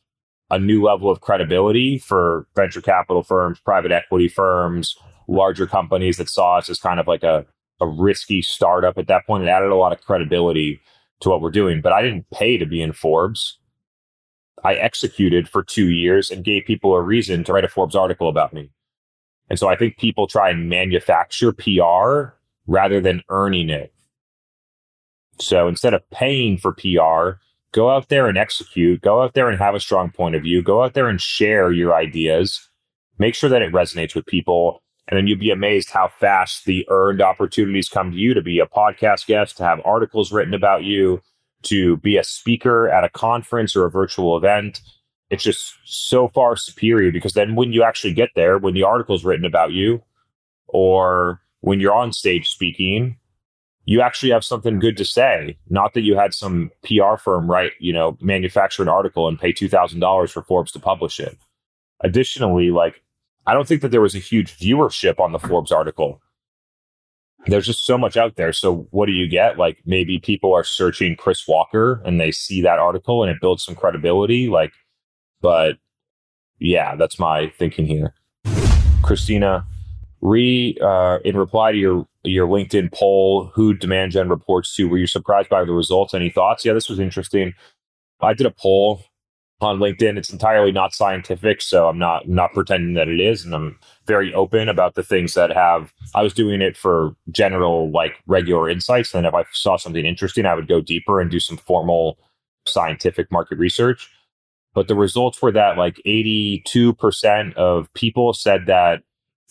[0.53, 4.95] a new level of credibility for venture capital firms, private equity firms,
[5.27, 7.43] larger companies that saw us as kind of like a,
[7.81, 9.43] a risky startup at that point.
[9.43, 10.79] It added a lot of credibility
[11.21, 11.81] to what we're doing.
[11.81, 13.57] But I didn't pay to be in Forbes.
[14.63, 18.29] I executed for two years and gave people a reason to write a Forbes article
[18.29, 18.69] about me.
[19.49, 22.35] And so I think people try and manufacture PR
[22.67, 23.91] rather than earning it.
[25.39, 27.41] So instead of paying for PR,
[27.73, 30.63] go out there and execute, go out there and have a strong point of view,
[30.63, 32.69] go out there and share your ideas,
[33.19, 34.81] make sure that it resonates with people.
[35.09, 38.59] And then you'd be amazed how fast the earned opportunities come to you to be
[38.59, 41.21] a podcast guest, to have articles written about you,
[41.63, 44.79] to be a speaker at a conference or a virtual event.
[45.29, 49.25] It's just so far superior because then when you actually get there, when the article's
[49.25, 50.01] written about you,
[50.67, 53.17] or when you're on stage speaking,
[53.85, 55.57] you actually have something good to say.
[55.69, 59.51] Not that you had some PR firm write, you know, manufacture an article and pay
[59.51, 61.37] two thousand dollars for Forbes to publish it.
[62.01, 63.01] Additionally, like
[63.45, 66.21] I don't think that there was a huge viewership on the Forbes article.
[67.45, 68.53] There's just so much out there.
[68.53, 69.57] So what do you get?
[69.57, 73.65] Like maybe people are searching Chris Walker and they see that article and it builds
[73.65, 74.47] some credibility.
[74.47, 74.71] Like,
[75.41, 75.77] but
[76.59, 78.13] yeah, that's my thinking here.
[79.01, 79.65] Christina,
[80.21, 84.87] re uh, in reply to your your LinkedIn poll, who demand gen reports to.
[84.87, 86.13] Were you surprised by the results?
[86.13, 86.63] Any thoughts?
[86.63, 87.53] Yeah, this was interesting.
[88.21, 89.03] I did a poll
[89.61, 90.17] on LinkedIn.
[90.17, 94.33] It's entirely not scientific, so I'm not not pretending that it is, and I'm very
[94.33, 95.93] open about the things that have.
[96.15, 100.45] I was doing it for general, like regular insights, and if I saw something interesting,
[100.45, 102.17] I would go deeper and do some formal
[102.65, 104.09] scientific market research.
[104.73, 109.03] But the results were that like 82% of people said that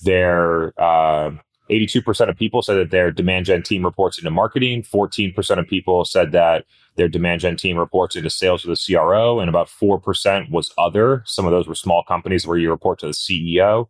[0.03, 1.31] their uh,
[1.73, 4.83] 82% of people said that their demand gen team reports into marketing.
[4.83, 9.41] 14% of people said that their demand gen team reports into sales with the CRO,
[9.41, 11.23] and about 4% was other.
[11.27, 13.89] Some of those were small companies where you report to the CEO.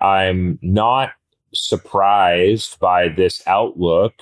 [0.00, 1.12] I'm not
[1.54, 4.14] surprised by this outlook,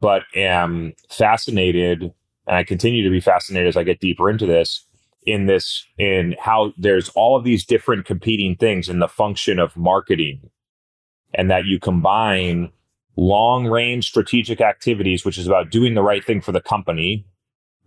[0.00, 2.02] but am fascinated,
[2.46, 4.86] and I continue to be fascinated as I get deeper into this.
[5.26, 9.76] In this, in how there's all of these different competing things in the function of
[9.76, 10.48] marketing,
[11.34, 12.70] and that you combine
[13.16, 17.26] long range strategic activities, which is about doing the right thing for the company,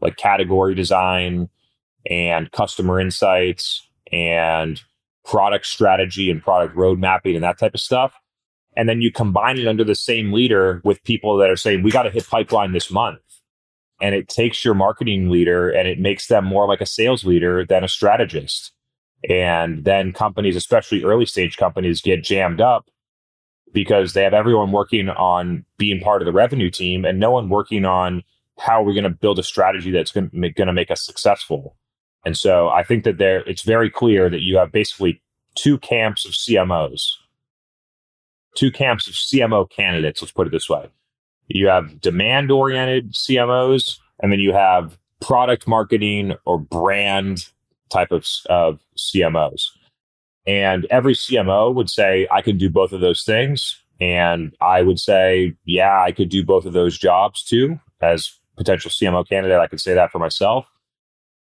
[0.01, 1.49] like category design
[2.09, 4.81] and customer insights and
[5.25, 8.13] product strategy and product road mapping and that type of stuff.
[8.75, 11.91] And then you combine it under the same leader with people that are saying, we
[11.91, 13.19] got to hit pipeline this month.
[14.01, 17.65] And it takes your marketing leader and it makes them more like a sales leader
[17.65, 18.73] than a strategist.
[19.29, 22.89] And then companies, especially early stage companies, get jammed up
[23.73, 27.49] because they have everyone working on being part of the revenue team and no one
[27.49, 28.23] working on
[28.59, 31.75] how we're going to build a strategy that's going to make, us successful.
[32.25, 35.21] And so I think that there it's very clear that you have basically
[35.55, 37.03] two camps of CMOs,
[38.55, 40.21] two camps of CMO candidates.
[40.21, 40.87] Let's put it this way:
[41.47, 47.49] you have demand-oriented CMOs, and then you have product marketing or brand
[47.89, 49.65] type of, of CMOs.
[50.45, 53.81] And every CMO would say, I can do both of those things.
[54.01, 57.79] And I would say, yeah, I could do both of those jobs too.
[58.01, 60.67] As potential CMO candidate, I could say that for myself.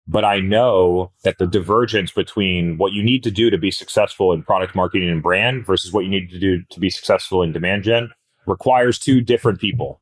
[0.07, 4.33] But I know that the divergence between what you need to do to be successful
[4.33, 7.51] in product marketing and brand versus what you need to do to be successful in
[7.51, 8.11] demand gen
[8.45, 10.01] requires two different people.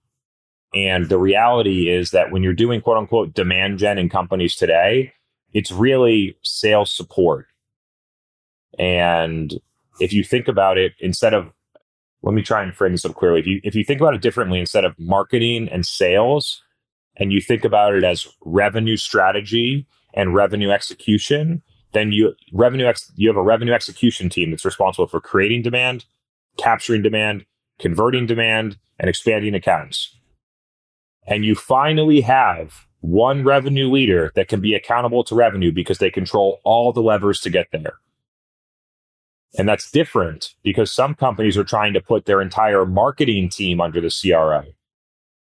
[0.73, 5.13] And the reality is that when you're doing quote unquote demand gen in companies today,
[5.53, 7.47] it's really sales support.
[8.77, 9.53] And
[9.99, 11.51] if you think about it, instead of
[12.21, 13.39] let me try and frame this up clearly.
[13.39, 16.61] If you if you think about it differently, instead of marketing and sales,
[17.15, 21.61] and you think about it as revenue strategy and revenue execution,
[21.93, 26.05] then you revenue ex, you have a revenue execution team that's responsible for creating demand,
[26.57, 27.45] capturing demand,
[27.77, 30.15] converting demand, and expanding accounts.
[31.25, 36.11] And you finally have one revenue leader that can be accountable to revenue because they
[36.11, 37.93] control all the levers to get there.
[39.57, 43.99] And that's different because some companies are trying to put their entire marketing team under
[43.99, 44.63] the CRO.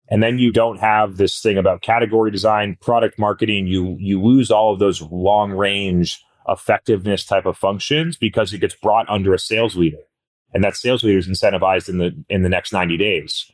[0.10, 3.68] And then you don't have this thing about category design, product marketing.
[3.68, 8.76] You you lose all of those long range effectiveness type of functions because it gets
[8.76, 10.00] brought under a sales leader.
[10.52, 13.52] And that sales leader is incentivized in the in the next 90 days.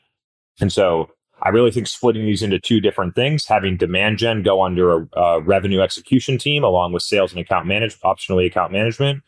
[0.61, 1.09] And so
[1.41, 5.07] I really think splitting these into two different things, having demand gen go under a,
[5.19, 9.21] a revenue execution team along with sales and account management, optionally account management,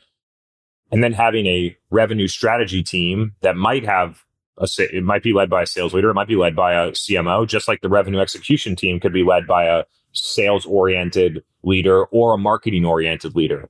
[0.91, 4.23] and then having a revenue strategy team that might have
[4.57, 6.91] a it might be led by a sales leader, it might be led by a
[6.91, 9.83] CMO, just like the revenue execution team could be led by a
[10.13, 13.69] sales oriented leader or a marketing oriented leader.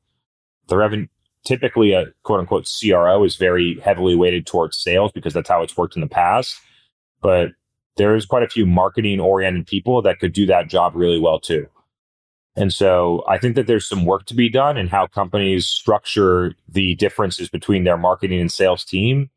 [0.68, 1.07] The revenue
[1.45, 5.78] typically a quote unquote CRO is very heavily weighted towards sales because that's how it's
[5.78, 6.57] worked in the past.
[7.22, 7.51] But
[7.95, 11.68] there's quite a few marketing oriented people that could do that job really well too.
[12.58, 16.55] And so I think that there's some work to be done in how companies structure
[16.68, 19.30] the differences between their marketing and sales team.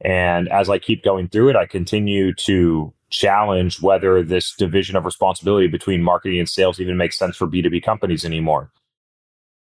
[0.00, 5.04] And as I keep going through it, I continue to challenge whether this division of
[5.04, 8.70] responsibility between marketing and sales even makes sense for B2B companies anymore.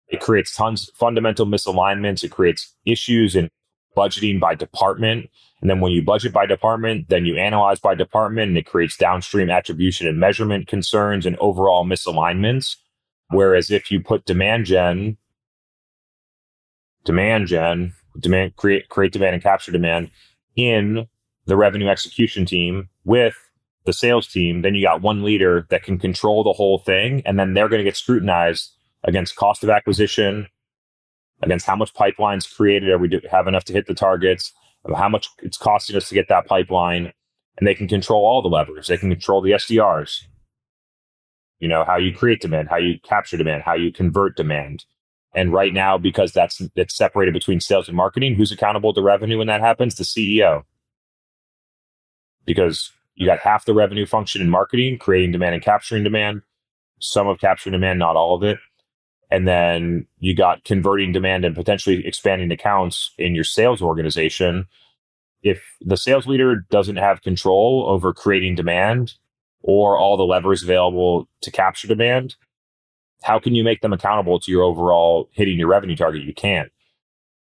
[0.09, 2.21] It creates tons fundamental misalignments.
[2.21, 3.49] It creates issues in
[3.95, 5.29] budgeting by department.
[5.61, 8.97] And then when you budget by department, then you analyze by department and it creates
[8.97, 12.75] downstream attribution and measurement concerns and overall misalignments
[13.29, 15.17] Whereas if you put demand gen,
[17.03, 20.11] demand gen, demand create create demand and capture demand
[20.55, 21.07] in
[21.45, 23.35] the revenue execution team with
[23.85, 27.39] the sales team, then you got one leader that can control the whole thing, and
[27.39, 28.71] then they're going to get scrutinized
[29.03, 30.47] against cost of acquisition,
[31.43, 34.51] against how much pipelines created, are we do, have enough to hit the targets,
[34.95, 37.13] how much it's costing us to get that pipeline,
[37.57, 38.87] and they can control all the levers.
[38.87, 40.23] They can control the SDRs,
[41.59, 44.85] you know how you create demand how you capture demand how you convert demand.
[45.33, 49.37] And right now because that's it's separated between sales and marketing who's accountable to revenue
[49.37, 49.95] when that happens?
[49.95, 50.63] The ceo
[52.45, 56.41] because you got half the revenue function in marketing creating demand and capturing demand.
[56.99, 58.57] Some of capturing demand not all of it.
[59.31, 64.67] And then you got converting demand and potentially expanding accounts in your sales organization.
[65.41, 69.15] If the sales leader doesn't have control over creating demand
[69.67, 72.35] or all the levers available to capture demand,
[73.23, 76.21] how can you make them accountable to your overall hitting your revenue target?
[76.21, 76.71] You can't.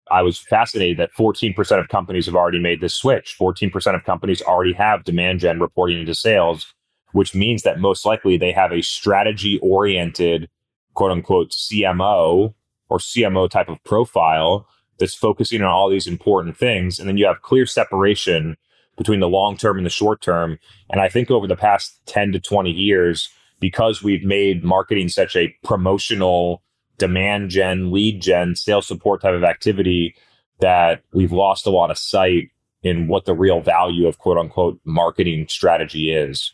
[0.09, 3.35] I was fascinated that 14% of companies have already made this switch.
[3.37, 6.73] 14% of companies already have demand gen reporting into sales,
[7.11, 10.47] which means that most likely they have a strategy oriented,
[10.93, 12.53] quote unquote, CMO
[12.87, 14.65] or CMO type of profile
[14.99, 16.97] that's focusing on all these important things.
[16.97, 18.55] And then you have clear separation
[18.97, 20.57] between the long term and the short term.
[20.89, 23.29] And I think over the past 10 to 20 years,
[23.59, 26.61] because we've made marketing such a promotional
[26.97, 30.15] demand gen, lead gen, sales support type of activity,
[30.59, 32.49] that we've lost a lot of sight
[32.83, 36.53] in what the real value of quote unquote marketing strategy is.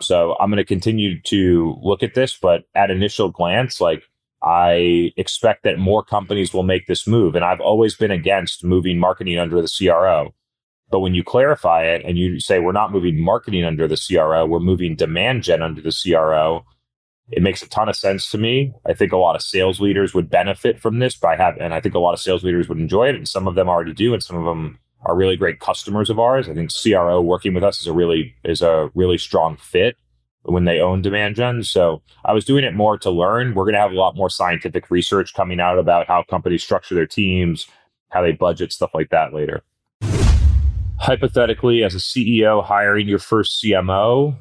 [0.00, 4.04] So I'm going to continue to look at this, but at initial glance, like
[4.42, 7.34] I expect that more companies will make this move.
[7.34, 10.34] And I've always been against moving marketing under the CRO.
[10.90, 14.46] But when you clarify it and you say we're not moving marketing under the CRO,
[14.46, 16.64] we're moving demand gen under the CRO,
[17.30, 18.72] it makes a ton of sense to me.
[18.86, 21.80] I think a lot of sales leaders would benefit from this by having, and I
[21.80, 24.14] think a lot of sales leaders would enjoy it, and some of them already do,
[24.14, 26.48] and some of them are really great customers of ours.
[26.48, 29.96] I think CRO working with us is a really is a really strong fit
[30.42, 31.64] when they own demand gen.
[31.64, 33.54] So I was doing it more to learn.
[33.54, 36.94] We're going to have a lot more scientific research coming out about how companies structure
[36.94, 37.66] their teams,
[38.10, 39.64] how they budget, stuff like that later
[40.98, 44.36] hypothetically, as a CEO hiring your first CMO,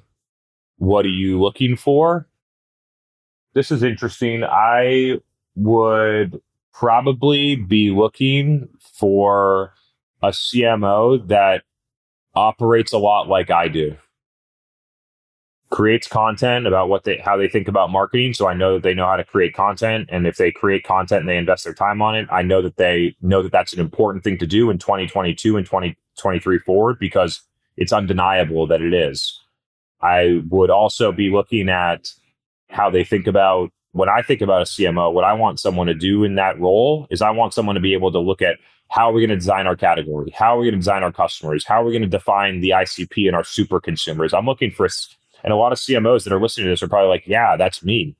[0.77, 2.27] what are you looking for?
[3.53, 4.43] This is interesting.
[4.43, 5.19] I
[5.55, 6.41] would
[6.73, 9.73] probably be looking for
[10.21, 11.63] a CMO that
[12.35, 13.95] operates a lot like I do.
[15.71, 18.33] Creates content about what they how they think about marketing.
[18.33, 20.09] So I know that they know how to create content.
[20.11, 22.75] And if they create content and they invest their time on it, I know that
[22.77, 25.65] they know that that's an important thing to do in 2022 and
[26.17, 27.41] 2023 forward because
[27.77, 29.39] it's undeniable that it is.
[30.01, 32.09] I would also be looking at
[32.69, 35.93] how they think about when I think about a CMO, what I want someone to
[35.93, 38.57] do in that role is I want someone to be able to look at
[38.89, 40.31] how are we going to design our category?
[40.31, 41.65] How are we going to design our customers?
[41.65, 44.33] How are we going to define the ICP and our super consumers?
[44.33, 44.87] I'm looking for,
[45.43, 47.83] and a lot of CMOs that are listening to this are probably like, yeah, that's
[47.83, 48.17] me.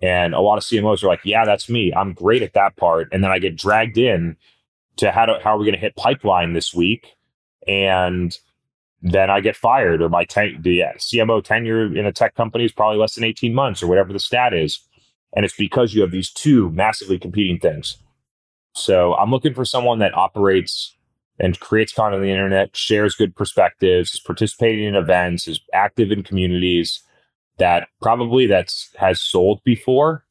[0.00, 1.92] And a lot of CMOs are like, yeah, that's me.
[1.92, 3.08] I'm great at that part.
[3.12, 4.36] And then I get dragged in
[4.98, 7.16] to how, to, how are we going to hit pipeline this week?
[7.66, 8.36] And
[9.02, 12.72] then I get fired or my ten- the CMO tenure in a tech company is
[12.72, 14.80] probably less than 18 months or whatever the stat is.
[15.34, 17.98] And it's because you have these two massively competing things.
[18.74, 20.96] So I'm looking for someone that operates
[21.38, 26.10] and creates content on the internet, shares good perspectives, is participating in events, is active
[26.10, 27.02] in communities
[27.58, 30.24] that probably that's has sold before.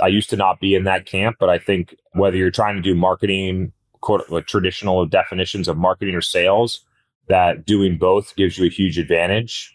[0.00, 2.82] I used to not be in that camp, but I think whether you're trying to
[2.82, 6.84] do marketing, quote, like traditional definitions of marketing or sales,
[7.28, 9.74] that doing both gives you a huge advantage.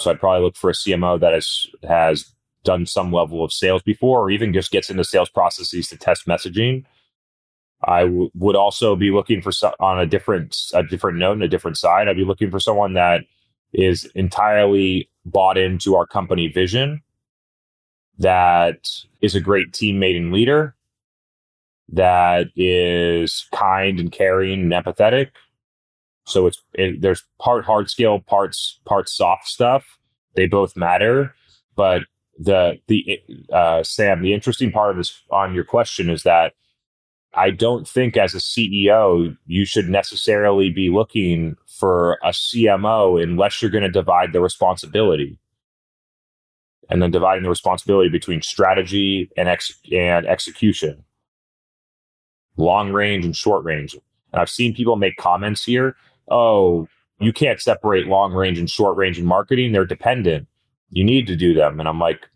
[0.00, 2.32] So I'd probably look for a CMO that has has
[2.64, 6.26] done some level of sales before, or even just gets into sales processes to test
[6.26, 6.84] messaging.
[7.84, 11.42] I w- would also be looking for so- on a different a different note and
[11.42, 12.08] a different side.
[12.08, 13.22] I'd be looking for someone that
[13.72, 17.02] is entirely bought into our company vision,
[18.18, 18.88] that
[19.20, 20.74] is a great teammate and leader,
[21.88, 25.30] that is kind and caring and empathetic.
[26.26, 29.98] So it's it, there's part hard skill, parts parts soft stuff.
[30.34, 31.34] They both matter,
[31.76, 32.02] but
[32.38, 33.20] the the
[33.52, 36.54] uh, Sam, the interesting part of this on your question is that
[37.34, 43.60] I don't think as a CEO you should necessarily be looking for a CMO unless
[43.60, 45.38] you're going to divide the responsibility.
[46.90, 51.04] And then dividing the responsibility between strategy and ex- and execution.
[52.56, 53.94] Long range and short range.
[53.94, 55.96] And I've seen people make comments here,
[56.28, 56.88] "Oh,
[57.18, 60.48] you can't separate long range and short range in marketing, they're dependent."
[60.90, 61.80] You need to do them.
[61.80, 62.28] And I'm like,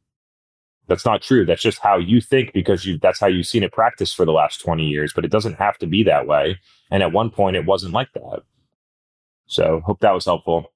[0.89, 1.45] that's not true.
[1.45, 4.33] That's just how you think because you that's how you've seen it practiced for the
[4.33, 6.59] last 20 years, but it doesn't have to be that way.
[6.91, 8.43] And at one point it wasn't like that.
[9.47, 10.73] So hope that was helpful.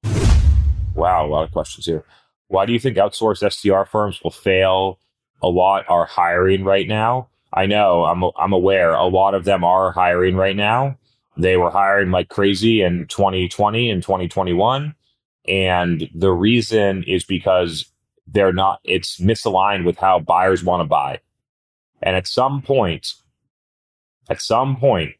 [0.95, 2.05] Wow, a lot of questions here.
[2.49, 4.99] Why do you think outsourced SDR firms will fail
[5.43, 7.29] a lot are hiring right now?
[7.53, 10.97] I know, I'm I'm aware a lot of them are hiring right now.
[11.37, 14.95] They were hiring like crazy in 2020 and 2021.
[15.49, 17.91] And the reason is because
[18.27, 21.21] they're not, it's misaligned with how buyers want to buy.
[22.03, 23.15] And at some point,
[24.29, 25.15] at some point,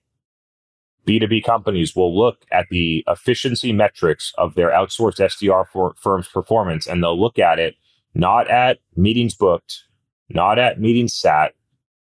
[1.07, 6.87] B2B companies will look at the efficiency metrics of their outsourced SDR for, firm's performance
[6.87, 7.75] and they'll look at it
[8.15, 9.85] not at meetings booked,
[10.29, 11.55] not at meetings sat,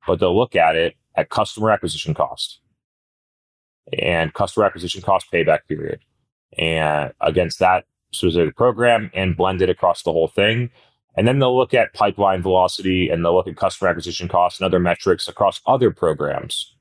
[0.08, 2.60] but they'll look at it at customer acquisition cost
[3.98, 6.00] and customer acquisition cost payback period.
[6.58, 10.70] And against that specific program and blend it across the whole thing.
[11.16, 14.66] And then they'll look at pipeline velocity and they'll look at customer acquisition costs and
[14.66, 16.76] other metrics across other programs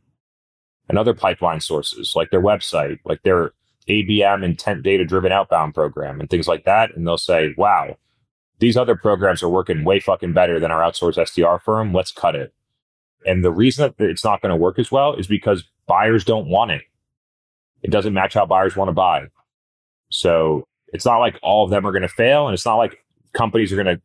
[0.89, 3.53] and other pipeline sources, like their website, like their
[3.89, 6.95] ABM intent data driven outbound program and things like that.
[6.95, 7.97] And they'll say, wow,
[8.59, 11.93] these other programs are working way fucking better than our outsourced SDR firm.
[11.93, 12.55] Let's cut it.
[13.27, 16.49] And the reason that it's not going to work as well is because buyers don't
[16.49, 16.83] want it.
[17.83, 19.27] It doesn't match how buyers want to buy.
[20.11, 23.05] So it's not like all of them are going to fail, and it's not like
[23.33, 24.03] companies are going to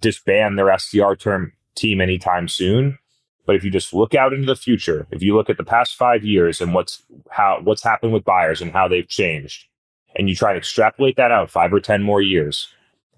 [0.00, 2.98] disband their SDR term team anytime soon.
[3.44, 5.96] But if you just look out into the future, if you look at the past
[5.96, 9.66] five years and what's how what's happened with buyers and how they've changed,
[10.14, 12.68] and you try to extrapolate that out five or ten more years,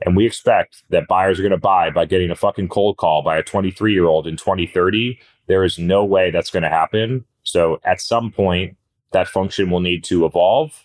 [0.03, 3.23] and we expect that buyers are going to buy by getting a fucking cold call
[3.23, 7.25] by a 23 year old in 2030, there is no way that's going to happen.
[7.43, 8.77] So at some point,
[9.13, 10.85] that function will need to evolve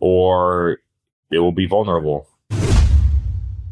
[0.00, 0.78] or
[1.30, 2.26] it will be vulnerable.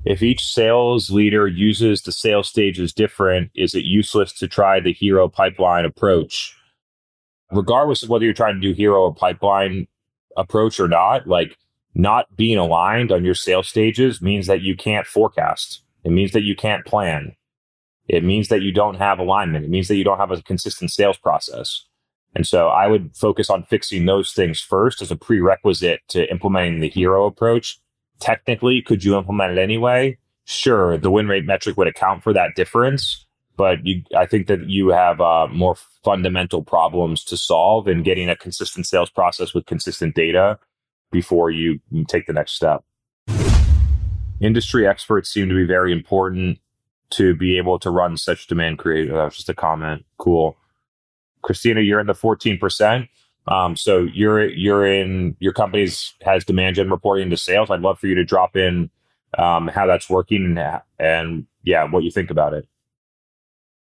[0.05, 4.93] If each sales leader uses the sales stages different, is it useless to try the
[4.93, 6.57] hero pipeline approach?
[7.51, 9.89] Regardless of whether you're trying to do hero or pipeline
[10.37, 11.57] approach or not, like
[11.97, 15.81] not being aligned on your sales stages means that you can't forecast.
[16.05, 17.35] It means that you can't plan.
[18.07, 19.65] It means that you don't have alignment.
[19.65, 21.87] It means that you don't have a consistent sales process.
[22.35, 26.81] And so I would focus on fixing those things first as a prerequisite to implementing
[26.81, 27.79] the hero approach.
[28.21, 30.19] Technically, could you implement it anyway?
[30.45, 33.27] Sure, the win rate metric would account for that difference,
[33.57, 38.29] but you, I think that you have uh, more fundamental problems to solve in getting
[38.29, 40.59] a consistent sales process with consistent data
[41.17, 42.85] before you take the next step.
[44.39, 46.59] Industry experts seem to be very important
[47.09, 49.15] to be able to run such demand creation.
[49.15, 50.05] That was just a comment.
[50.19, 50.59] Cool.
[51.41, 53.09] Christina, you're in the 14%.
[53.49, 57.71] Um, so you're you're in your company's has demand gen reporting to sales.
[57.71, 58.91] I'd love for you to drop in
[59.39, 62.67] um, how that's working and, and yeah, what you think about it.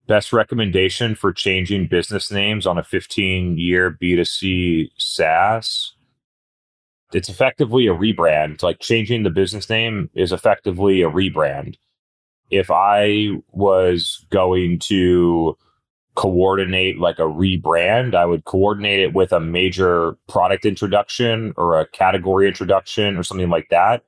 [0.06, 5.94] Best recommendation for changing business names on a 15 year B2C SaaS.
[7.12, 8.54] It's effectively a rebrand.
[8.54, 11.76] It's Like changing the business name is effectively a rebrand.
[12.50, 15.56] If I was going to
[16.14, 21.86] coordinate like a rebrand, I would coordinate it with a major product introduction or a
[21.86, 24.04] category introduction or something like that.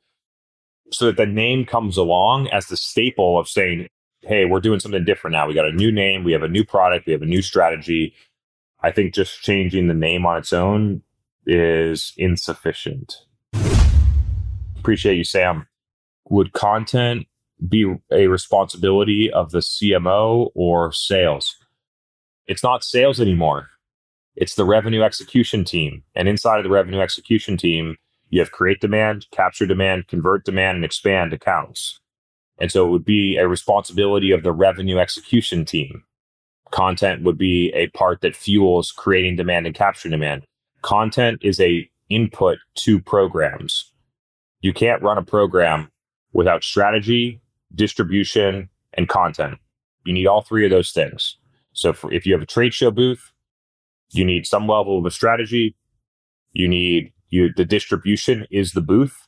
[0.90, 3.88] So that the name comes along as the staple of saying,
[4.20, 5.46] hey, we're doing something different now.
[5.48, 8.14] We got a new name, we have a new product, we have a new strategy.
[8.80, 11.02] I think just changing the name on its own
[11.46, 13.14] is insufficient.
[14.78, 15.66] Appreciate you, Sam.
[16.28, 17.26] Would content
[17.68, 21.56] be a responsibility of the CMO or sales?
[22.46, 23.68] it's not sales anymore.
[24.34, 26.02] It's the revenue execution team.
[26.14, 27.96] And inside of the revenue execution team,
[28.30, 32.00] you have create demand, capture demand, convert demand, and expand accounts.
[32.58, 36.04] And so it would be a responsibility of the revenue execution team.
[36.70, 40.44] Content would be a part that fuels creating demand and capture demand.
[40.82, 43.92] Content is a input to programs.
[44.60, 45.90] You can't run a program
[46.32, 47.40] without strategy,
[47.74, 49.58] distribution, and content.
[50.04, 51.38] You need all three of those things.
[51.72, 53.32] So for, if you have a trade show booth,
[54.10, 55.74] you need some level of a strategy.
[56.52, 59.26] You need you the distribution is the booth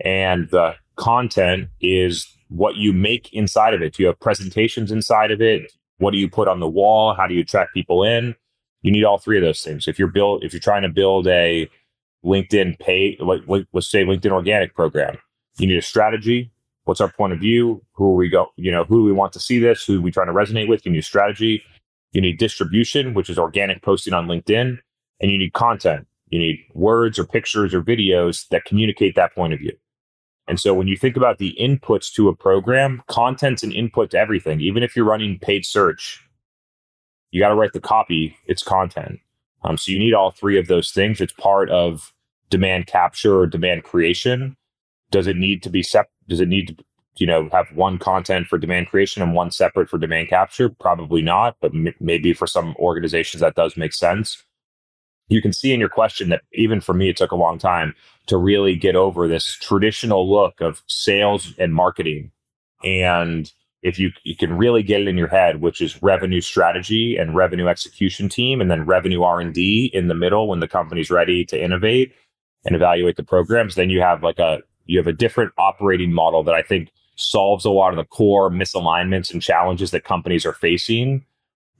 [0.00, 3.94] and the content is what you make inside of it.
[3.94, 5.70] Do you have presentations inside of it?
[5.98, 7.14] What do you put on the wall?
[7.14, 8.34] How do you attract people in?
[8.82, 9.88] You need all three of those things.
[9.88, 11.68] If you're build if you're trying to build a
[12.24, 15.18] LinkedIn pay like let's say LinkedIn organic program,
[15.58, 16.52] you need a strategy,
[16.88, 17.84] What's our point of view?
[17.96, 18.46] Who are we go?
[18.56, 19.84] You know, who do we want to see this?
[19.84, 20.86] Who are we trying to resonate with?
[20.86, 21.62] You need strategy.
[22.12, 24.78] You need distribution, which is organic posting on LinkedIn,
[25.20, 26.06] and you need content.
[26.30, 29.76] You need words or pictures or videos that communicate that point of view.
[30.46, 34.18] And so when you think about the inputs to a program, content's an input to
[34.18, 34.62] everything.
[34.62, 36.26] Even if you're running paid search,
[37.30, 39.20] you got to write the copy, it's content.
[39.64, 41.20] Um, so you need all three of those things.
[41.20, 42.12] It's part of
[42.50, 44.56] demand capture or demand creation.
[45.10, 46.84] Does it need to be sep- does it need to
[47.16, 51.22] you know have one content for demand creation and one separate for demand capture probably
[51.22, 54.44] not but m- maybe for some organizations that does make sense
[55.28, 57.94] you can see in your question that even for me it took a long time
[58.26, 62.30] to really get over this traditional look of sales and marketing
[62.84, 63.52] and
[63.82, 67.36] if you you can really get it in your head which is revenue strategy and
[67.36, 71.62] revenue execution team and then revenue r&d in the middle when the company's ready to
[71.62, 72.12] innovate
[72.64, 76.42] and evaluate the programs then you have like a you have a different operating model
[76.42, 80.52] that I think solves a lot of the core misalignments and challenges that companies are
[80.52, 81.24] facing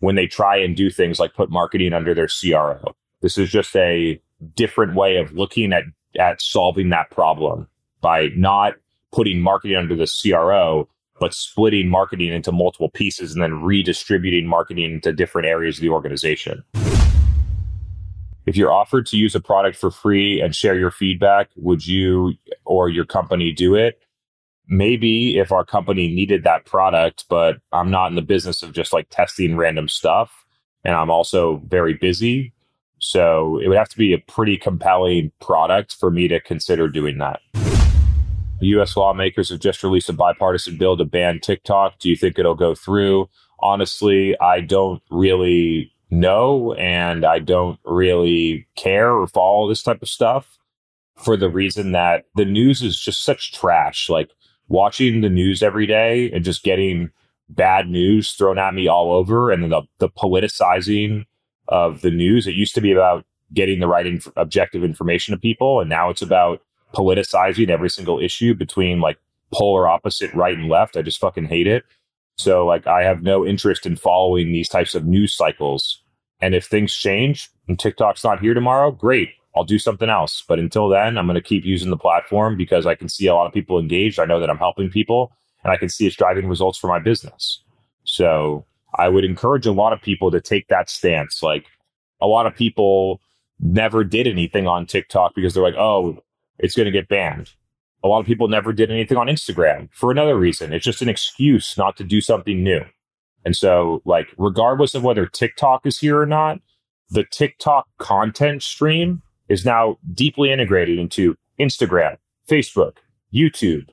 [0.00, 2.94] when they try and do things like put marketing under their CRO.
[3.22, 4.20] This is just a
[4.54, 5.84] different way of looking at
[6.18, 7.66] at solving that problem
[8.00, 8.74] by not
[9.12, 10.88] putting marketing under the CRO,
[11.20, 15.88] but splitting marketing into multiple pieces and then redistributing marketing into different areas of the
[15.88, 16.64] organization
[18.48, 22.32] if you're offered to use a product for free and share your feedback, would you
[22.64, 24.00] or your company do it?
[24.66, 28.92] Maybe if our company needed that product, but I'm not in the business of just
[28.92, 30.46] like testing random stuff.
[30.82, 32.54] And I'm also very busy.
[33.00, 37.18] So it would have to be a pretty compelling product for me to consider doing
[37.18, 37.40] that.
[38.60, 41.98] US lawmakers have just released a bipartisan bill to ban TikTok.
[41.98, 43.28] Do you think it'll go through?
[43.60, 50.08] Honestly, I don't really know and I don't really care or follow this type of
[50.08, 50.58] stuff
[51.16, 54.08] for the reason that the news is just such trash.
[54.08, 54.30] Like
[54.68, 57.10] watching the news every day and just getting
[57.48, 61.24] bad news thrown at me all over and the, the politicizing
[61.68, 62.46] of the news.
[62.46, 65.80] It used to be about getting the right inf- objective information to people.
[65.80, 66.60] And now it's about
[66.94, 69.18] politicizing every single issue between like
[69.52, 70.96] polar opposite right and left.
[70.96, 71.84] I just fucking hate it.
[72.36, 76.02] So like I have no interest in following these types of news cycles.
[76.40, 79.30] And if things change and TikTok's not here tomorrow, great.
[79.56, 80.44] I'll do something else.
[80.46, 83.34] But until then, I'm going to keep using the platform because I can see a
[83.34, 84.20] lot of people engaged.
[84.20, 85.32] I know that I'm helping people
[85.64, 87.62] and I can see it's driving results for my business.
[88.04, 88.64] So
[88.94, 91.42] I would encourage a lot of people to take that stance.
[91.42, 91.66] Like
[92.20, 93.20] a lot of people
[93.60, 96.22] never did anything on TikTok because they're like, oh,
[96.58, 97.52] it's going to get banned.
[98.04, 100.72] A lot of people never did anything on Instagram for another reason.
[100.72, 102.82] It's just an excuse not to do something new.
[103.44, 106.60] And so, like, regardless of whether TikTok is here or not,
[107.10, 112.16] the TikTok content stream is now deeply integrated into Instagram,
[112.48, 112.96] Facebook,
[113.34, 113.88] YouTube,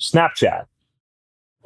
[0.00, 0.66] Snapchat.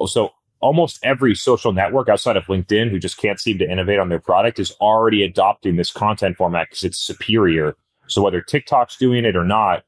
[0.05, 0.29] So
[0.59, 4.19] almost every social network outside of LinkedIn who just can't seem to innovate on their
[4.19, 7.75] product is already adopting this content format because it's superior.
[8.07, 9.83] So whether TikTok's doing it or not,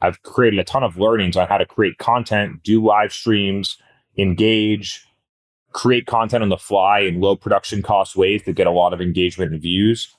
[0.00, 3.78] I've created a ton of learnings on how to create content, do live streams,
[4.18, 5.06] engage,
[5.72, 9.00] create content on the fly in low production cost ways to get a lot of
[9.00, 10.14] engagement and views.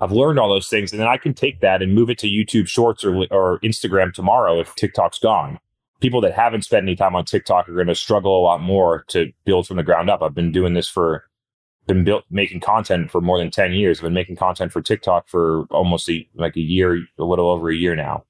[0.00, 2.26] I've learned all those things, and then I can take that and move it to
[2.26, 5.58] YouTube Shorts or, or Instagram tomorrow if TikTok's gone.
[6.00, 9.04] People that haven't spent any time on TikTok are going to struggle a lot more
[9.08, 10.22] to build from the ground up.
[10.22, 11.24] I've been doing this for,
[11.86, 13.98] been built making content for more than ten years.
[13.98, 17.70] I've been making content for TikTok for almost a, like a year, a little over
[17.70, 18.24] a year now.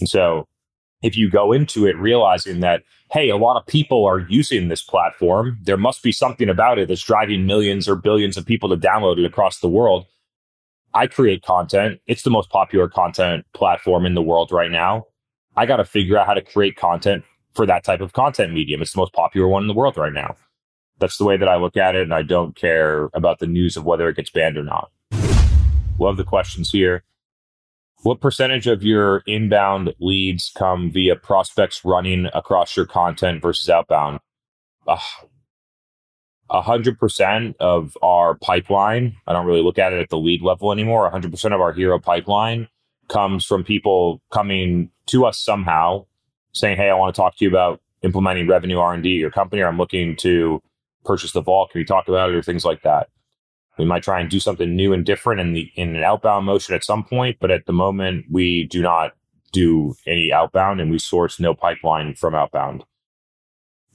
[0.00, 0.48] And so,
[1.02, 4.82] if you go into it realizing that hey, a lot of people are using this
[4.82, 8.76] platform, there must be something about it that's driving millions or billions of people to
[8.76, 10.06] download it across the world
[10.94, 12.00] I create content.
[12.06, 15.06] It's the most popular content platform in the world right now.
[15.56, 17.24] I got to figure out how to create content
[17.54, 18.82] for that type of content medium.
[18.82, 20.36] It's the most popular one in the world right now.
[21.02, 22.02] That's the way that I look at it.
[22.02, 24.90] And I don't care about the news of whether it gets banned or not.
[25.98, 27.02] Love the questions here.
[28.04, 34.20] What percentage of your inbound leads come via prospects running across your content versus outbound?
[34.86, 34.98] Uh,
[36.50, 41.10] 100% of our pipeline, I don't really look at it at the lead level anymore.
[41.10, 42.68] 100% of our hero pipeline
[43.08, 46.06] comes from people coming to us somehow
[46.52, 49.68] saying, Hey, I want to talk to you about implementing revenue R&D your company, or
[49.68, 50.62] I'm looking to
[51.04, 51.70] purchase the vault.
[51.70, 53.08] Can we talk about it or things like that?
[53.78, 56.74] We might try and do something new and different in the in an outbound motion
[56.74, 59.12] at some point, but at the moment we do not
[59.52, 62.84] do any outbound and we source no pipeline from outbound.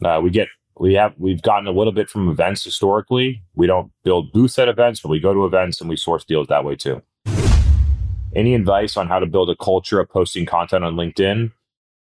[0.03, 0.47] Uh, we get
[0.79, 3.43] we have we've gotten a little bit from events historically.
[3.55, 6.47] We don't build booths at events, but we go to events and we source deals
[6.47, 7.01] that way too.
[8.35, 11.51] Any advice on how to build a culture of posting content on LinkedIn?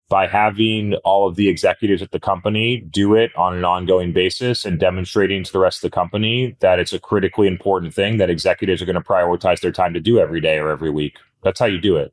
[0.08, 4.64] By having all of the executives at the company do it on an ongoing basis
[4.64, 8.30] and demonstrating to the rest of the company that it's a critically important thing that
[8.30, 11.18] executives are going to prioritize their time to do every day or every week.
[11.42, 12.12] That's how you do it.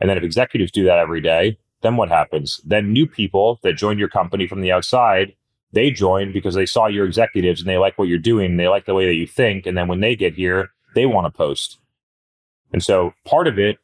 [0.00, 2.60] And then if executives do that every day, then what happens?
[2.64, 5.34] Then new people that join your company from the outside
[5.72, 8.56] they join because they saw your executives and they like what you're doing.
[8.56, 9.66] They like the way that you think.
[9.66, 11.78] And then when they get here, they want to post.
[12.72, 13.78] And so part of it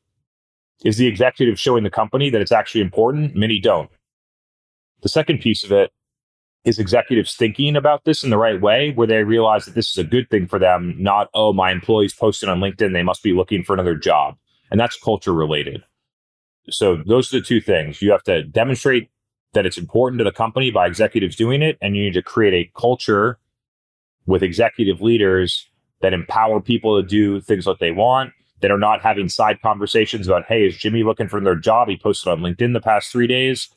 [0.85, 3.35] is the executive showing the company that it's actually important.
[3.35, 3.91] Many don't.
[5.03, 5.91] The second piece of it
[6.64, 9.99] is executives thinking about this in the right way, where they realize that this is
[9.99, 13.33] a good thing for them, not, oh, my employees posted on LinkedIn, they must be
[13.33, 14.37] looking for another job.
[14.70, 15.83] And that's culture related.
[16.68, 18.03] So those are the two things.
[18.03, 19.09] You have to demonstrate
[19.55, 21.79] that it's important to the company by executives doing it.
[21.81, 23.39] And you need to create a culture
[24.26, 25.66] with executive leaders
[26.03, 30.27] that empower people to do things that they want, that are not having side conversations
[30.27, 31.89] about, hey, is Jimmy looking for their job?
[31.89, 33.69] He posted on LinkedIn the past three days,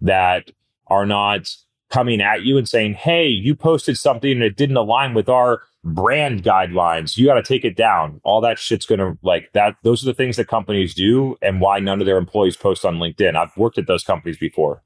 [0.00, 0.50] that
[0.88, 1.48] are not
[1.90, 5.62] coming at you and saying, hey, you posted something and it didn't align with our
[5.84, 7.16] brand guidelines.
[7.16, 8.20] You got to take it down.
[8.24, 9.76] All that shit's going to like that.
[9.82, 12.96] Those are the things that companies do and why none of their employees post on
[12.96, 13.36] LinkedIn.
[13.36, 14.82] I've worked at those companies before.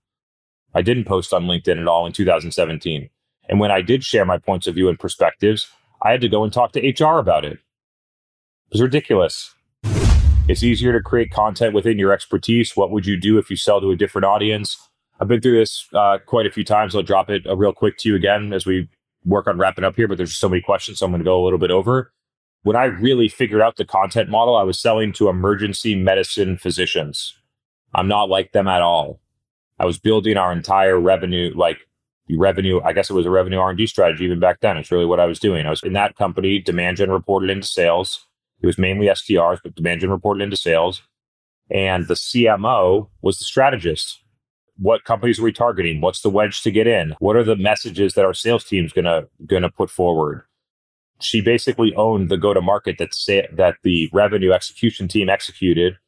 [0.75, 3.09] I didn't post on LinkedIn at all in 2017.
[3.49, 5.69] And when I did share my points of view and perspectives,
[6.03, 7.59] I had to go and talk to HR about it.
[8.73, 9.53] Was ridiculous.
[10.47, 12.77] It's easier to create content within your expertise.
[12.77, 14.89] What would you do if you sell to a different audience?
[15.19, 16.95] I've been through this uh, quite a few times.
[16.95, 18.89] I'll drop it uh, real quick to you again as we
[19.25, 21.43] work on wrapping up here, but there's so many questions, so I'm going to go
[21.43, 22.13] a little bit over.
[22.63, 27.35] When I really figured out the content model, I was selling to emergency medicine physicians.
[27.93, 29.21] I'm not like them at all.
[29.81, 31.79] I was building our entire revenue, like
[32.29, 32.81] the revenue.
[32.85, 34.77] I guess it was a revenue R and D strategy even back then.
[34.77, 35.67] It's really what I was doing.
[35.67, 36.61] I was in that company.
[36.61, 38.27] Demand gen reported into sales.
[38.63, 41.03] It was mainly SDRs, but demand gen reported into sales.
[41.71, 44.23] And the CMO was the strategist.
[44.77, 46.01] What companies are we targeting?
[46.01, 47.15] What's the wedge to get in?
[47.19, 50.43] What are the messages that our sales team's gonna gonna put forward?
[51.21, 55.99] She basically owned the go to market that sa- that the revenue execution team executed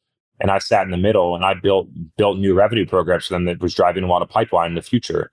[0.42, 3.44] and I sat in the middle and I built built new revenue programs for them
[3.44, 5.30] that was driving a lot of pipeline in the future.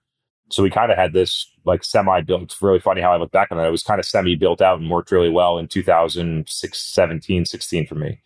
[0.50, 2.42] So we kind of had this like semi built.
[2.42, 3.66] It's really funny how I look back on that.
[3.66, 7.86] It was kind of semi built out and worked really well in 2006, 17, 16
[7.86, 8.20] for me.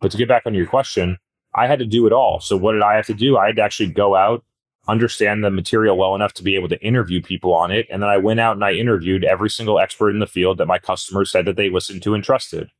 [0.00, 1.18] But to get back on your question,
[1.54, 2.40] I had to do it all.
[2.40, 3.36] So what did I have to do?
[3.36, 4.42] I had to actually go out,
[4.88, 7.86] understand the material well enough to be able to interview people on it.
[7.90, 10.66] And then I went out and I interviewed every single expert in the field that
[10.66, 12.70] my customers said that they listened to and trusted.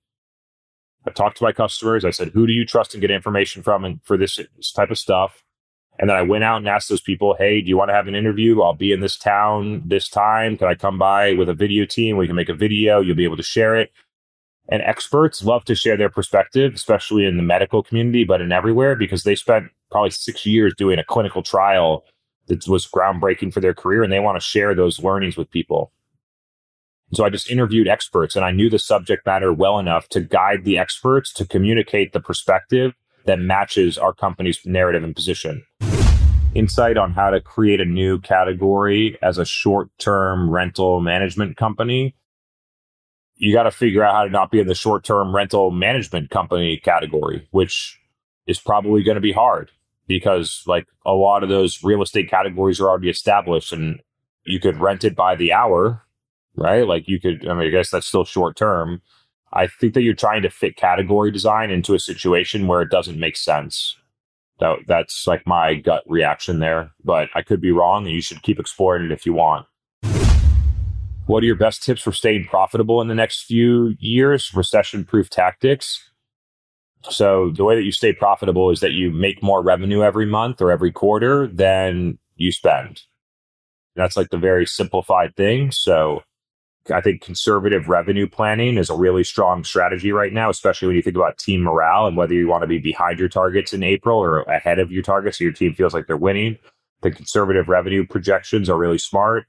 [1.06, 2.04] I talked to my customers.
[2.04, 4.90] I said, who do you trust and get information from and for this, this type
[4.90, 5.42] of stuff?
[6.00, 8.08] And then I went out and asked those people, hey, do you want to have
[8.08, 8.62] an interview?
[8.62, 10.56] I'll be in this town this time.
[10.56, 12.16] Can I come by with a video team?
[12.16, 13.02] We can make a video.
[13.02, 13.92] You'll be able to share it.
[14.70, 18.96] And experts love to share their perspective, especially in the medical community, but in everywhere,
[18.96, 22.04] because they spent probably six years doing a clinical trial
[22.46, 25.92] that was groundbreaking for their career and they want to share those learnings with people.
[27.12, 30.64] So I just interviewed experts and I knew the subject matter well enough to guide
[30.64, 32.94] the experts to communicate the perspective
[33.26, 35.66] that matches our company's narrative and position.
[36.54, 42.14] Insight on how to create a new category as a short term rental management company.
[43.36, 46.30] You got to figure out how to not be in the short term rental management
[46.30, 48.00] company category, which
[48.46, 49.70] is probably going to be hard
[50.06, 54.00] because, like, a lot of those real estate categories are already established and
[54.44, 56.02] you could rent it by the hour,
[56.56, 56.86] right?
[56.86, 59.02] Like, you could, I mean, I guess that's still short term
[59.52, 63.18] I think that you're trying to fit category design into a situation where it doesn't
[63.18, 63.96] make sense.
[64.60, 68.42] That, that's like my gut reaction there, but I could be wrong and you should
[68.42, 69.66] keep exploring it if you want.
[71.26, 74.52] What are your best tips for staying profitable in the next few years?
[74.54, 76.10] Recession proof tactics.
[77.08, 80.60] So, the way that you stay profitable is that you make more revenue every month
[80.60, 83.02] or every quarter than you spend.
[83.96, 85.70] That's like the very simplified thing.
[85.70, 86.22] So,
[86.90, 91.02] I think conservative revenue planning is a really strong strategy right now, especially when you
[91.02, 94.18] think about team morale and whether you want to be behind your targets in April
[94.18, 96.58] or ahead of your targets so your team feels like they're winning.
[97.02, 99.46] The conservative revenue projections are really smart.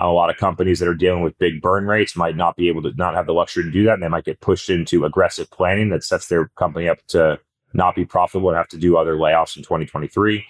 [0.00, 2.68] Uh, a lot of companies that are dealing with big burn rates might not be
[2.68, 3.94] able to not have the luxury to do that.
[3.94, 7.38] And they might get pushed into aggressive planning that sets their company up to
[7.72, 10.44] not be profitable and have to do other layoffs in 2023.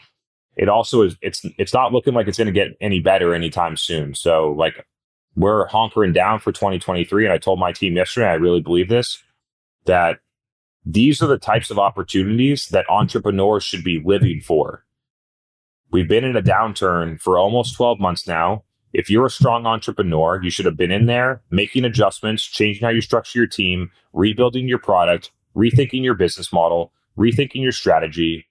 [0.56, 3.76] It also is it's it's not looking like it's going to get any better anytime
[3.76, 4.14] soon.
[4.14, 4.86] So like
[5.36, 7.24] we're honkering down for 2023.
[7.24, 9.22] And I told my team yesterday, I really believe this,
[9.84, 10.18] that
[10.84, 14.84] these are the types of opportunities that entrepreneurs should be living for.
[15.92, 18.64] We've been in a downturn for almost 12 months now.
[18.92, 22.90] If you're a strong entrepreneur, you should have been in there making adjustments, changing how
[22.90, 28.46] you structure your team, rebuilding your product, rethinking your business model, rethinking your strategy,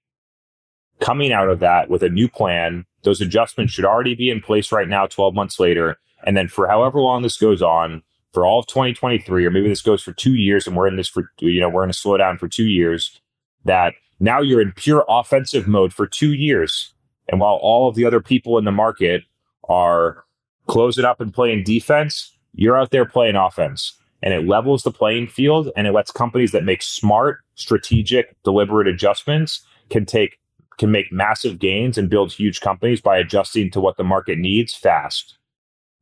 [1.00, 2.86] coming out of that with a new plan.
[3.04, 5.98] Those adjustments should already be in place right now, 12 months later.
[6.26, 8.02] And then for however long this goes on,
[8.36, 11.08] for all of 2023, or maybe this goes for two years and we're in this
[11.08, 13.22] for, you know, we're in a slowdown for two years,
[13.64, 16.94] that now you're in pure offensive mode for two years.
[17.30, 19.24] And while all of the other people in the market
[19.70, 20.26] are
[20.68, 23.98] closing up and playing defense, you're out there playing offense.
[24.22, 28.88] And it levels the playing field and it lets companies that make smart, strategic, deliberate
[28.88, 30.40] adjustments can take
[30.78, 34.76] can make massive gains and build huge companies by adjusting to what the market needs
[34.76, 35.38] fast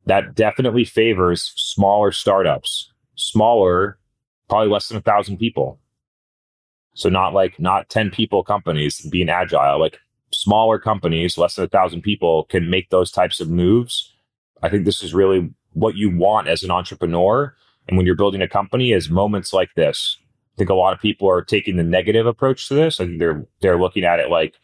[0.06, 3.98] that definitely favors smaller startups, smaller,
[4.48, 5.78] probably less than a thousand people.
[6.94, 9.98] So not like not 10 people companies being agile, like
[10.32, 14.12] smaller companies, less than a thousand people can make those types of moves.
[14.62, 17.54] I think this is really what you want as an entrepreneur.
[17.88, 20.18] And when you're building a company is moments like this.
[20.54, 23.00] I think a lot of people are taking the negative approach to this.
[23.00, 24.54] I think they're they're looking at it like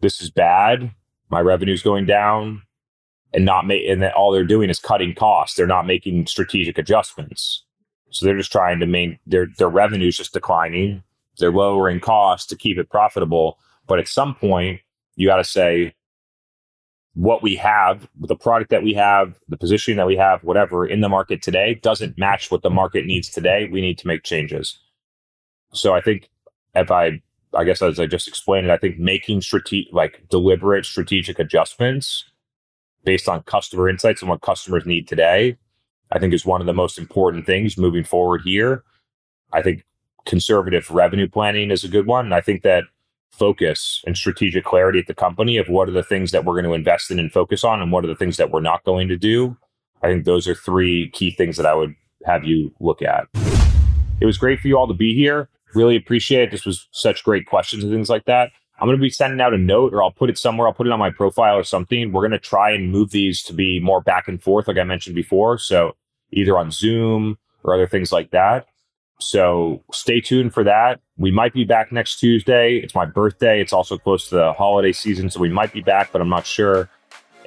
[0.00, 0.92] this is bad.
[1.30, 2.62] My revenue's going down
[3.34, 5.56] and not make and then all they're doing is cutting costs.
[5.56, 7.64] They're not making strategic adjustments.
[8.10, 11.02] So they're just trying to main their their revenue's just declining.
[11.38, 13.58] They're lowering costs to keep it profitable.
[13.86, 14.80] But at some point,
[15.16, 15.94] you got to say
[17.14, 21.00] what we have, the product that we have, the positioning that we have, whatever in
[21.00, 23.68] the market today doesn't match what the market needs today.
[23.70, 24.78] We need to make changes.
[25.72, 26.30] So I think
[26.74, 27.20] if I,
[27.54, 32.24] I guess as I just explained it, I think making strategic, like deliberate strategic adjustments
[33.04, 35.56] based on customer insights and what customers need today,
[36.10, 38.84] I think is one of the most important things moving forward here.
[39.52, 39.84] I think
[40.24, 42.26] conservative revenue planning is a good one.
[42.26, 42.84] And I think that
[43.32, 46.64] focus and strategic clarity at the company of what are the things that we're going
[46.64, 49.08] to invest in and focus on and what are the things that we're not going
[49.08, 49.56] to do.
[50.02, 51.94] I think those are three key things that I would
[52.24, 53.26] have you look at.
[54.20, 55.48] It was great for you all to be here.
[55.74, 56.50] Really appreciate it.
[56.50, 58.50] This was such great questions and things like that.
[58.78, 60.66] I'm going to be sending out a note or I'll put it somewhere.
[60.66, 62.12] I'll put it on my profile or something.
[62.12, 64.84] We're going to try and move these to be more back and forth, like I
[64.84, 65.58] mentioned before.
[65.58, 65.94] So
[66.32, 68.66] either on Zoom or other things like that.
[69.20, 71.00] So stay tuned for that.
[71.16, 72.78] We might be back next Tuesday.
[72.78, 73.60] It's my birthday.
[73.60, 75.30] It's also close to the holiday season.
[75.30, 76.88] So we might be back, but I'm not sure.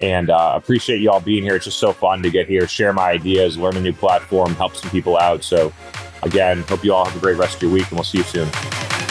[0.02, 1.56] And uh, appreciate you all being here.
[1.56, 4.76] It's just so fun to get here, share my ideas, learn a new platform, help
[4.76, 5.44] some people out.
[5.44, 5.74] So
[6.24, 8.24] again, hope you all have a great rest of your week and we'll see you
[8.24, 9.05] soon.